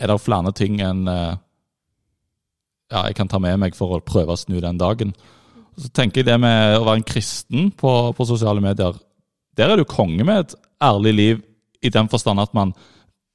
Er 0.00 0.08
det 0.08 0.20
flere 0.20 0.52
ting 0.56 0.80
enn 0.80 1.08
eh, 1.08 1.36
ja, 2.90 3.04
jeg 3.06 3.14
kan 3.14 3.28
ta 3.28 3.38
med 3.38 3.58
meg 3.60 3.76
for 3.76 3.94
å 3.94 4.04
prøve 4.04 4.34
å 4.34 4.40
snu 4.40 4.58
den 4.60 4.80
dagen? 4.80 5.12
Så 5.78 5.90
tenker 5.94 6.20
jeg 6.20 6.30
det 6.30 6.38
med 6.42 6.78
å 6.78 6.86
være 6.86 7.00
en 7.00 7.06
kristen 7.06 7.70
på, 7.76 7.92
på 8.16 8.26
sosiale 8.28 8.62
medier 8.64 8.96
Der 9.56 9.70
er 9.70 9.80
du 9.80 9.86
konge 9.88 10.24
med 10.26 10.44
et 10.44 10.56
ærlig 10.82 11.12
liv 11.14 11.44
i 11.80 11.92
den 11.92 12.08
forstand 12.12 12.40
at 12.40 12.52
man 12.56 12.72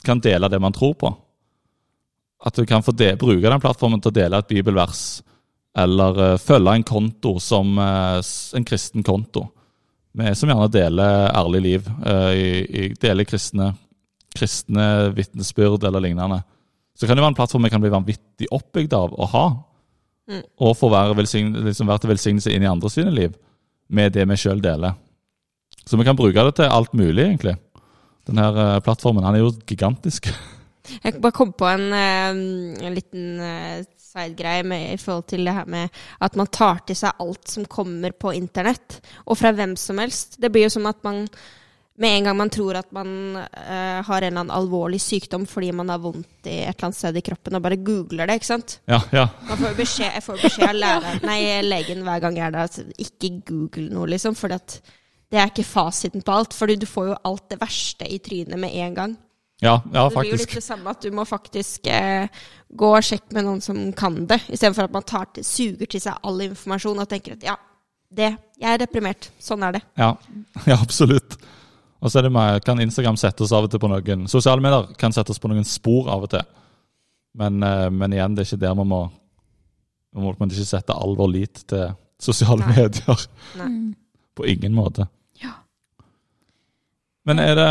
kan 0.06 0.22
dele 0.22 0.50
det 0.50 0.60
man 0.62 0.74
tror 0.74 0.94
på. 0.94 1.10
At 2.46 2.56
du 2.56 2.66
kan 2.70 2.84
få 2.86 2.94
de, 2.94 3.16
bruke 3.18 3.50
den 3.50 3.62
plattformen 3.62 4.02
til 4.02 4.12
å 4.12 4.16
dele 4.16 4.40
et 4.40 4.52
bibelvers, 4.52 5.24
eller 5.76 6.20
uh, 6.22 6.42
følge 6.42 6.76
en 6.78 6.86
konto 6.86 7.36
som 7.42 7.78
uh, 7.82 8.22
en 8.56 8.68
kristen 8.68 9.04
konto, 9.04 9.48
Vi 10.16 10.36
som 10.38 10.48
gjerne 10.48 10.72
deler 10.72 11.32
ærlig 11.36 11.62
liv, 11.62 11.88
uh, 12.06 12.32
i, 12.32 12.62
i, 12.64 12.84
deler 13.02 13.28
kristne, 13.28 13.74
kristne 14.36 15.10
vitnesbyrd 15.16 15.84
eller 15.84 16.06
lignende. 16.06 16.44
Så 16.96 17.08
kan 17.08 17.18
det 17.18 17.26
være 17.26 17.34
en 17.34 17.40
plattform 17.42 17.66
vi 17.66 17.74
kan 17.74 17.82
bli 17.84 17.92
vanvittig 17.92 18.48
oppbygd 18.56 18.94
av 18.96 19.12
å 19.18 19.28
ha. 19.34 19.46
Mm. 20.30 20.42
Og 20.66 20.78
få 20.78 20.90
være, 20.90 21.14
liksom 21.16 21.90
være 21.90 22.04
til 22.04 22.12
velsignelse 22.14 22.54
inn 22.54 22.66
i 22.66 22.70
andre 22.70 22.90
sine 22.90 23.14
liv 23.14 23.36
med 23.94 24.16
det 24.16 24.26
vi 24.30 24.38
sjøl 24.40 24.64
deler. 24.64 24.98
Så 25.86 25.98
vi 26.00 26.06
kan 26.08 26.18
bruke 26.18 26.46
det 26.48 26.56
til 26.58 26.72
alt 26.72 26.94
mulig, 26.98 27.22
egentlig. 27.28 27.56
Denne 28.26 28.82
plattformen 28.86 29.26
han 29.26 29.38
er 29.38 29.44
jo 29.44 29.54
gigantisk. 29.70 30.32
Jeg 31.04 31.20
bare 31.22 31.34
kom 31.34 31.52
på 31.58 31.68
en, 31.70 31.92
eh, 31.94 32.86
en 32.86 32.94
liten 32.94 33.40
uh, 33.42 33.86
sidegreie 33.98 34.82
i 34.94 34.98
forhold 35.02 35.26
til 35.30 35.46
det 35.46 35.56
her 35.58 35.70
med 35.70 35.94
at 36.22 36.36
man 36.38 36.50
tar 36.54 36.84
til 36.86 36.98
seg 37.00 37.22
alt 37.22 37.50
som 37.50 37.66
kommer 37.66 38.14
på 38.14 38.34
internett, 38.38 39.00
og 39.26 39.40
fra 39.40 39.54
hvem 39.56 39.74
som 39.80 40.02
helst. 40.02 40.38
Det 40.42 40.52
blir 40.54 40.68
jo 40.68 40.76
som 40.78 40.86
at 40.90 41.02
man 41.06 41.26
med 41.98 42.18
en 42.18 42.28
gang 42.28 42.38
man 42.38 42.52
tror 42.52 42.76
at 42.80 42.90
man 42.96 43.10
uh, 43.38 44.02
har 44.04 44.22
en 44.22 44.28
eller 44.28 44.42
annen 44.42 44.52
alvorlig 44.52 45.00
sykdom 45.00 45.46
fordi 45.48 45.72
man 45.76 45.94
har 45.94 46.02
vondt 46.04 46.50
i 46.50 46.58
et 46.66 46.74
eller 46.74 46.90
annet 46.90 46.98
sted 46.98 47.20
i 47.20 47.24
kroppen, 47.24 47.56
og 47.56 47.64
bare 47.64 47.80
googler 47.80 48.28
det, 48.28 48.40
ikke 48.42 48.50
sant? 48.50 48.78
Ja, 48.92 49.00
ja. 49.16 49.30
Man 49.48 49.62
får 49.62 49.78
beskjed, 49.80 50.12
jeg 50.18 50.26
får 50.26 50.44
beskjed 50.44 50.68
av 50.68 50.82
læreren, 50.82 51.24
nei, 51.30 51.40
legen 51.64 52.04
hver 52.08 52.24
gang 52.26 52.40
jeg 52.40 52.48
er 52.50 52.56
der, 52.58 52.72
at 52.72 53.02
ikke 53.08 53.32
google 53.48 53.88
noe, 53.96 54.10
liksom. 54.12 54.36
For 54.36 54.52
det 54.52 55.40
er 55.40 55.52
ikke 55.52 55.68
fasiten 55.68 56.26
på 56.26 56.36
alt. 56.36 56.56
For 56.56 56.68
du 56.68 56.88
får 56.90 57.14
jo 57.14 57.22
alt 57.32 57.48
det 57.54 57.62
verste 57.64 58.10
i 58.12 58.20
trynet 58.24 58.60
med 58.60 58.76
en 58.76 59.00
gang. 59.00 59.16
Ja, 59.64 59.80
ja 59.94 60.10
Det 60.10 60.18
blir 60.18 60.34
jo 60.34 60.42
litt 60.42 60.56
det 60.58 60.64
samme 60.66 60.92
at 60.92 61.04
du 61.04 61.14
må 61.16 61.24
faktisk 61.24 61.88
eh, 61.88 62.28
gå 62.76 62.90
og 62.92 63.06
sjekke 63.08 63.38
med 63.38 63.48
noen 63.48 63.62
som 63.64 63.80
kan 63.96 64.18
det, 64.28 64.42
istedenfor 64.50 64.90
at 64.90 64.96
man 64.96 65.08
tar 65.08 65.30
til, 65.36 65.48
suger 65.48 65.88
til 65.88 66.04
seg 66.04 66.28
all 66.28 66.44
informasjon 66.44 67.00
og 67.00 67.08
tenker 67.10 67.38
at 67.38 67.46
ja, 67.48 67.56
det, 68.16 68.34
jeg 68.60 68.74
er 68.74 68.82
deprimert. 68.84 69.30
Sånn 69.40 69.64
er 69.64 69.78
det. 69.78 69.86
Ja, 70.00 70.12
ja 70.70 70.80
absolutt. 70.82 71.38
Og 72.06 72.12
så 72.12 72.20
er 72.20 72.28
det 72.28 72.36
med, 72.36 72.62
kan 72.62 72.80
Instagram 72.84 73.18
sette 73.18 73.42
oss 73.42 73.54
av 73.56 73.66
og 73.66 73.72
til 73.74 73.82
på 73.82 73.90
noen 73.90 74.28
Sosiale 74.30 74.62
medier 74.62 74.92
kan 75.02 75.14
sette 75.16 75.34
oss 75.34 75.42
på 75.42 75.50
noen 75.50 75.66
spor 75.66 76.12
av 76.14 76.28
og 76.28 76.30
til. 76.36 76.44
Men, 77.36 77.58
eh, 77.66 77.90
men 77.90 78.14
igjen, 78.14 78.36
det 78.38 78.44
er 78.44 78.52
ikke 78.52 78.62
der 78.62 78.76
man 78.78 78.92
må 78.92 79.04
Man 80.16 80.24
må 80.24 80.32
ikke 80.48 80.64
sette 80.64 80.96
all 80.96 81.18
vår 81.20 81.28
lit 81.28 81.66
til 81.68 81.90
sosiale 82.24 82.64
Nei. 82.64 82.76
medier. 82.78 83.24
Nei. 83.60 83.66
Mm. 83.68 83.90
På 84.38 84.46
ingen 84.48 84.72
måte. 84.72 85.10
Ja. 85.42 85.52
Men 87.28 87.42
er 87.44 87.56
det 87.56 87.68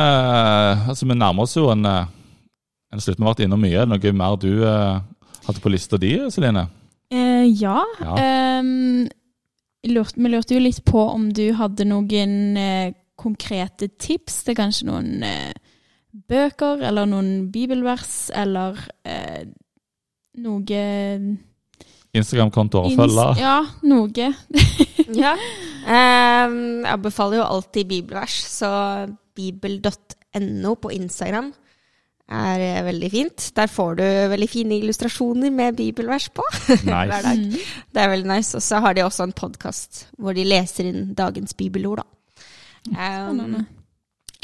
Altså, 0.91 1.07
vi 1.07 1.15
nærmer 1.15 1.47
oss 1.47 1.57
jo 1.57 1.71
en, 1.73 1.87
eh, 1.87 2.05
en 2.93 3.01
slutt. 3.01 3.17
Vi 3.17 3.25
har 3.25 3.33
vært 3.33 3.47
innom 3.47 3.63
mye. 3.65 3.79
Er 3.81 3.87
det 3.87 3.95
noe 3.95 4.13
mer 4.13 4.37
du 4.37 4.51
eh, 4.61 5.01
hadde 5.47 5.63
på 5.63 5.73
lista 5.73 5.97
di, 5.97 6.19
Celine? 6.31 6.67
Eh, 7.09 7.47
ja. 7.63 7.79
Ja. 8.03 8.59
Um, 8.61 9.09
lurt, 9.89 10.19
vi 10.19 10.29
lurte 10.29 10.59
jo 10.59 10.61
litt 10.61 10.85
på 10.85 11.01
om 11.15 11.31
du 11.33 11.47
hadde 11.57 11.87
noen 11.89 12.57
eh, 12.61 12.93
konkrete 13.17 13.89
tips 14.01 14.43
til 14.47 14.57
kanskje 14.59 14.89
noen 14.89 15.25
eh, 15.27 15.53
bøker, 16.29 16.83
eller 16.87 17.09
noen 17.11 17.49
bibelvers, 17.55 18.31
eller 18.35 18.79
eh, 19.07 19.45
noe 20.45 20.85
Instagram-kontoer 22.15 22.89
å 22.91 22.95
følge? 22.99 23.29
Ja, 23.43 23.59
noe. 23.87 24.33
Ja. 25.15 25.35
Um, 25.85 26.81
jeg 26.81 27.01
befaler 27.05 27.37
jo 27.43 27.45
alltid 27.45 27.91
bibelvers, 27.91 28.39
så 28.49 28.71
bibel.no 29.37 30.73
på 30.81 30.91
Instagram 30.97 31.51
er 32.33 32.63
eh, 32.65 32.85
veldig 32.87 33.11
fint. 33.13 33.47
Der 33.57 33.69
får 33.69 33.99
du 34.01 34.05
veldig 34.33 34.49
fine 34.49 34.79
illustrasjoner 34.81 35.53
med 35.53 35.77
bibelvers 35.77 36.31
på 36.33 36.45
hver 36.87 37.13
dag. 37.13 37.37
Mm. 37.37 37.53
Det 37.93 38.03
er 38.03 38.13
veldig 38.15 38.31
nice. 38.31 38.57
Og 38.57 38.63
så 38.65 38.81
har 38.81 38.97
de 38.97 39.05
også 39.05 39.29
en 39.29 39.37
podkast 39.37 40.07
hvor 40.19 40.37
de 40.37 40.47
leser 40.47 40.89
inn 40.91 41.13
dagens 41.15 41.55
bibelord, 41.55 42.03
da. 42.03 42.09
Um, 42.93 43.65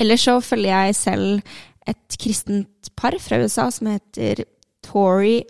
ellers 0.00 0.24
så 0.24 0.38
følger 0.40 0.86
jeg 0.86 0.96
selv 0.96 1.56
et 1.88 2.18
kristent 2.20 2.90
par 2.96 3.16
fra 3.20 3.40
USA 3.42 3.68
som 3.72 3.90
heter 3.90 4.44
Tori 4.84 5.42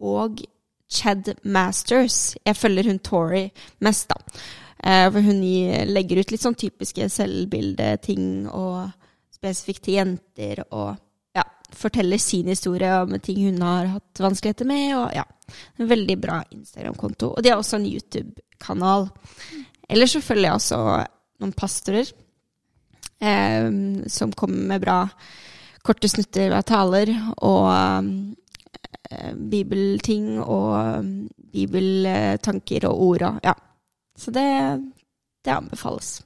og 0.00 0.42
Chad 0.90 1.32
Masters. 1.44 2.36
Jeg 2.46 2.56
følger 2.56 2.90
hun 2.90 3.00
Tori 3.02 3.48
mest, 3.82 4.10
da. 4.12 4.18
Eh, 4.84 5.06
For 5.10 5.24
hun 5.24 5.40
legger 5.88 6.20
ut 6.20 6.34
litt 6.34 6.44
sånn 6.44 6.58
typiske 6.60 7.08
selvbildeting 7.08 8.46
og 8.52 8.92
spesifikt 9.34 9.86
til 9.86 9.98
jenter, 9.98 10.62
og 10.70 10.94
ja, 11.36 11.44
forteller 11.74 12.20
sin 12.20 12.50
historie 12.52 12.92
om 13.02 13.16
ting 13.18 13.42
hun 13.46 13.62
har 13.64 13.90
hatt 13.96 14.22
vanskeligheter 14.22 14.68
med, 14.68 14.90
og 14.98 15.14
ja. 15.16 15.24
En 15.76 15.88
veldig 15.90 16.14
bra 16.16 16.38
Instagram-konto. 16.54 17.34
Og 17.34 17.42
de 17.44 17.50
har 17.52 17.58
også 17.60 17.76
en 17.76 17.88
YouTube-kanal. 17.88 19.10
Ellers 19.92 20.14
så 20.16 20.22
følger 20.24 20.48
jeg 20.48 20.56
også 20.56 20.78
noen 21.42 21.52
pastorer 21.56 22.06
eh, 23.20 23.70
som 24.06 24.32
kommer 24.32 24.68
med 24.74 24.84
bra 24.84 24.98
korte 25.84 26.08
snutter 26.08 26.54
av 26.56 26.64
taler 26.68 27.10
og 27.44 27.68
eh, 29.10 29.32
bibelting 29.36 30.38
og 30.40 31.00
um, 31.00 31.10
bibeltanker 31.54 32.86
og 32.88 33.02
ord 33.08 33.26
og 33.28 33.40
ja. 33.44 33.54
Så 34.16 34.30
det, 34.30 34.46
det 35.44 35.50
anbefales. 35.50 36.20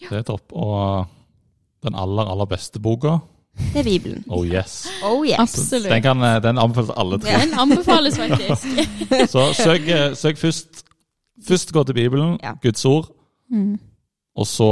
Det 0.00 0.16
er 0.16 0.24
topp. 0.24 0.54
Og 0.56 1.04
den 1.84 1.94
aller, 1.94 2.24
aller 2.32 2.48
beste 2.48 2.80
boka, 2.80 3.18
Det 3.52 3.82
er 3.82 3.84
Bibelen. 3.84 4.24
Oh 4.32 4.46
Yes. 4.46 4.86
Oh 5.04 5.26
yes. 5.26 5.36
Absolutt. 5.38 5.90
Den, 5.92 6.02
kan, 6.02 6.22
eh, 6.24 6.38
den 6.42 6.58
anbefales 6.58 6.96
alle 6.96 7.18
tre. 7.20 7.34
Den 7.36 7.52
anbefales 7.58 8.16
faktisk. 8.16 8.66
Så 9.34 9.52
søk, 9.52 9.88
eh, 9.88 10.14
søk 10.16 10.40
først 10.40 10.84
Først 11.48 11.72
gå 11.72 11.82
til 11.84 11.94
Bibelen, 11.94 12.38
Ja. 12.42 12.52
Guds 12.62 12.84
ord, 12.84 13.08
Mm. 13.52 13.76
og 14.40 14.46
så 14.48 14.68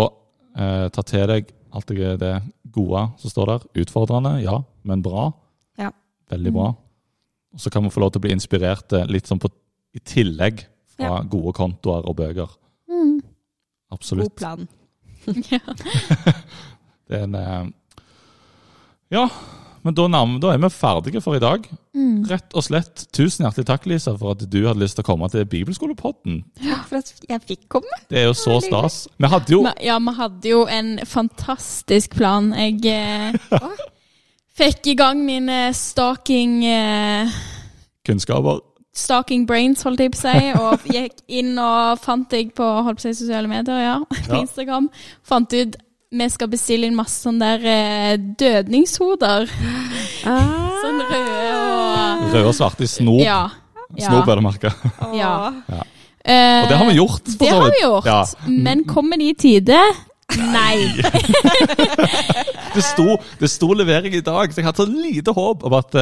eh, 0.57 0.87
ta 0.89 1.03
til 1.05 1.27
deg 1.29 1.51
alt 1.77 1.93
det, 1.93 2.35
gode 2.73 3.03
som 3.21 3.31
står 3.31 3.51
der. 3.51 3.67
Utfordrende, 3.83 4.33
ja, 4.43 4.57
men 4.83 5.03
bra. 5.05 5.29
Ja. 5.79 5.91
Veldig 6.33 6.53
bra. 6.55 6.71
Og 7.55 7.61
så 7.61 7.71
kan 7.71 7.85
vi 7.85 7.93
få 7.93 8.01
lov 8.03 8.13
til 8.15 8.23
å 8.23 8.27
bli 8.27 8.35
inspirert 8.35 8.95
eh, 8.97 9.07
litt 9.11 9.31
sånn 9.31 9.43
på, 9.43 9.51
i 9.95 10.01
tillegg 10.03 10.65
fra 10.97 11.21
gode 11.31 11.55
kontoer 11.59 12.07
og 12.09 12.17
bøker. 12.19 12.57
Mm. 12.91 13.19
God 13.21 13.99
Absolutt. 13.99 14.37
plan. 14.39 14.67
Ja. 15.53 15.61
Det 17.11 17.19
er 17.19 17.25
en 17.27 17.35
eh, 17.35 17.65
Ja, 19.11 19.25
men 19.83 19.95
da, 19.97 20.07
da 20.43 20.53
er 20.53 20.61
vi 20.63 20.69
ferdige 20.75 21.21
for 21.25 21.37
i 21.39 21.43
dag. 21.43 21.65
Mm. 21.97 22.25
Rett 22.31 22.55
og 22.57 22.65
slett, 22.67 23.07
tusen 23.17 23.47
hjertelig 23.47 23.67
takk, 23.71 23.87
Lisa, 23.91 24.13
for 24.21 24.35
at 24.37 24.45
du 24.53 24.59
hadde 24.67 24.81
lyst 24.83 24.99
til 24.99 25.05
å 25.05 25.09
komme 25.09 25.29
til 25.33 25.47
Bibelskolepodden. 25.49 26.43
Takk 26.61 26.87
for 26.91 27.01
at 27.01 27.13
jeg 27.31 27.45
fikk 27.49 27.67
komme. 27.73 28.01
Det 28.11 28.23
er 28.23 28.29
jo 28.29 28.35
så 28.37 28.59
stas. 28.65 29.03
Vi 29.17 29.31
hadde 29.33 29.55
jo 29.57 29.63
Ja, 29.83 29.99
vi 29.99 30.17
hadde 30.19 30.53
jo 30.53 30.65
en 30.69 30.99
fantastisk 31.09 32.17
plan. 32.19 32.53
Jeg 32.57 32.85
eh, 32.93 33.39
fikk 34.61 34.93
i 34.93 34.97
gang 35.01 35.23
mine 35.27 35.71
stalking 35.77 36.61
eh, 36.69 37.39
kunnskaper. 38.07 38.61
Stalking 39.01 39.45
brains, 39.47 39.85
holdt 39.87 40.01
jeg 40.03 40.11
på 40.13 40.19
å 40.19 40.23
si, 40.25 40.49
og 40.59 40.89
gikk 40.91 41.21
inn 41.41 41.55
og 41.63 42.01
fant 42.03 42.27
deg 42.33 42.51
på 42.59 42.67
holdt 42.83 42.99
på 42.99 43.07
å 43.07 43.07
si, 43.07 43.15
sosiale 43.23 43.49
medier, 43.49 43.79
ja, 43.85 43.99
på 44.11 44.35
Ja. 44.35 44.41
Instagram. 44.43 44.89
Fant 45.23 45.55
ut 45.55 45.77
vi 46.11 46.27
skal 46.33 46.49
bestille 46.51 46.89
inn 46.89 46.97
masse 46.99 47.23
sånne 47.23 47.53
der 47.63 48.19
dødningshoder. 48.41 49.47
dødningshoder. 49.47 49.47
Sånn 50.81 51.01
røde 51.07 51.55
og 51.55 52.35
Røde 52.35 52.47
og 52.51 52.55
svarte 52.57 52.85
i 52.85 52.91
snop. 52.91 53.21
Ja. 53.23 53.45
Snop 53.99 54.29
er 54.31 54.39
det 54.41 54.45
merka. 54.47 54.73
Ja. 55.17 55.33
Ja. 55.71 55.83
Eh, 56.21 56.63
Og 56.63 56.69
det 56.69 56.77
har 56.79 56.87
vi 56.91 56.97
gjort. 56.99 57.25
for 57.25 57.39
Det 57.41 57.49
så 57.49 57.61
har 57.63 57.71
vi 57.71 57.81
gjort. 57.83 58.07
Ja. 58.11 58.25
Men 58.69 58.85
kommer 58.85 59.17
de 59.23 59.31
i 59.31 59.35
tide? 59.35 59.79
Nei. 60.39 60.77
Det 62.75 62.85
sto, 62.87 63.17
det 63.41 63.49
sto 63.51 63.73
levering 63.75 64.15
i 64.15 64.21
dag, 64.23 64.53
så 64.53 64.61
jeg 64.61 64.67
hadde 64.69 64.85
så 64.85 64.87
lite 64.87 65.33
håp 65.35 65.65
om 65.67 65.75
at 65.75 65.95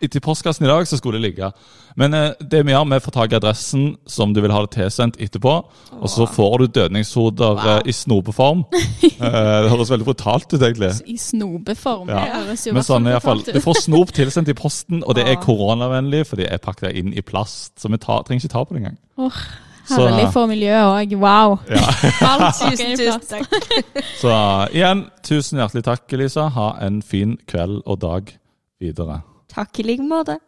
eh, 0.00 0.08
til 0.08 0.20
postkassen 0.24 0.64
i 0.66 0.68
dag 0.70 0.86
så 0.88 0.96
skulle 0.98 1.20
det 1.20 1.30
ligge. 1.30 1.50
Men 1.96 2.14
eh, 2.14 2.32
det 2.40 2.62
vi 2.66 2.72
gjør, 2.72 2.86
vi 2.92 2.98
får 3.04 3.14
tak 3.16 3.32
i 3.32 3.38
adressen 3.38 3.84
som 4.08 4.32
du 4.34 4.40
vil 4.44 4.52
ha 4.54 4.60
det 4.64 4.70
tilsendt 4.76 5.18
etterpå. 5.20 5.54
Og 6.00 6.08
så 6.10 6.26
får 6.30 6.58
du 6.58 6.66
dødningshoder 6.80 7.62
eh, 7.76 7.80
i 7.90 7.92
snopeform. 7.96 8.64
Eh, 9.20 9.26
det 9.62 9.68
høres 9.68 9.90
veldig 9.92 10.06
brutalt 10.06 10.46
ut, 10.54 10.62
egentlig. 10.64 10.88
I 11.12 11.16
snobeform. 11.20 12.08
Ja. 12.08 12.22
Det 12.24 12.38
høres 12.46 12.62
jo 12.66 12.72
Men 12.72 12.84
sånn 12.86 13.04
i 13.04 13.12
hvert 13.12 13.24
fall, 13.26 13.42
Du 13.44 13.58
får 13.60 13.80
snop 13.84 14.12
tilsendt 14.16 14.48
i 14.48 14.54
posten, 14.56 15.02
og 15.04 15.12
det 15.18 15.26
er 15.28 15.36
koronavennlig, 15.42 16.22
for 16.30 16.40
de 16.40 16.46
er 16.48 16.56
pakket 16.62 16.96
inn 16.96 17.12
i 17.12 17.20
plast. 17.20 17.74
Så 17.82 17.90
vi 17.92 18.00
tar, 18.00 18.22
trenger 18.24 18.46
ikke 18.46 18.54
ta 18.54 18.62
på 18.64 18.72
det 18.76 18.80
engang. 18.80 18.96
Åh, 19.20 19.42
Så- 19.90 20.06
Herlig 20.06 20.32
for 20.32 20.48
miljøet 20.48 20.88
òg. 20.88 21.12
Wow. 21.20 21.58
Ja. 21.68 21.84
Alt 22.30 22.60
Tusen, 22.62 22.96
tusen 22.96 23.28
takk. 23.28 24.04
Så 24.22 24.32
igjen, 24.72 25.04
tusen 25.26 25.60
hjertelig 25.60 25.84
takk, 25.90 26.06
Elisa. 26.16 26.48
Ha 26.56 26.70
en 26.86 27.02
fin 27.04 27.36
kveld 27.50 27.82
og 27.84 28.00
dag 28.00 28.32
videre. 28.80 29.20
Takk 29.50 29.82
i 29.82 29.82
like 29.82 30.02
måte. 30.06 30.38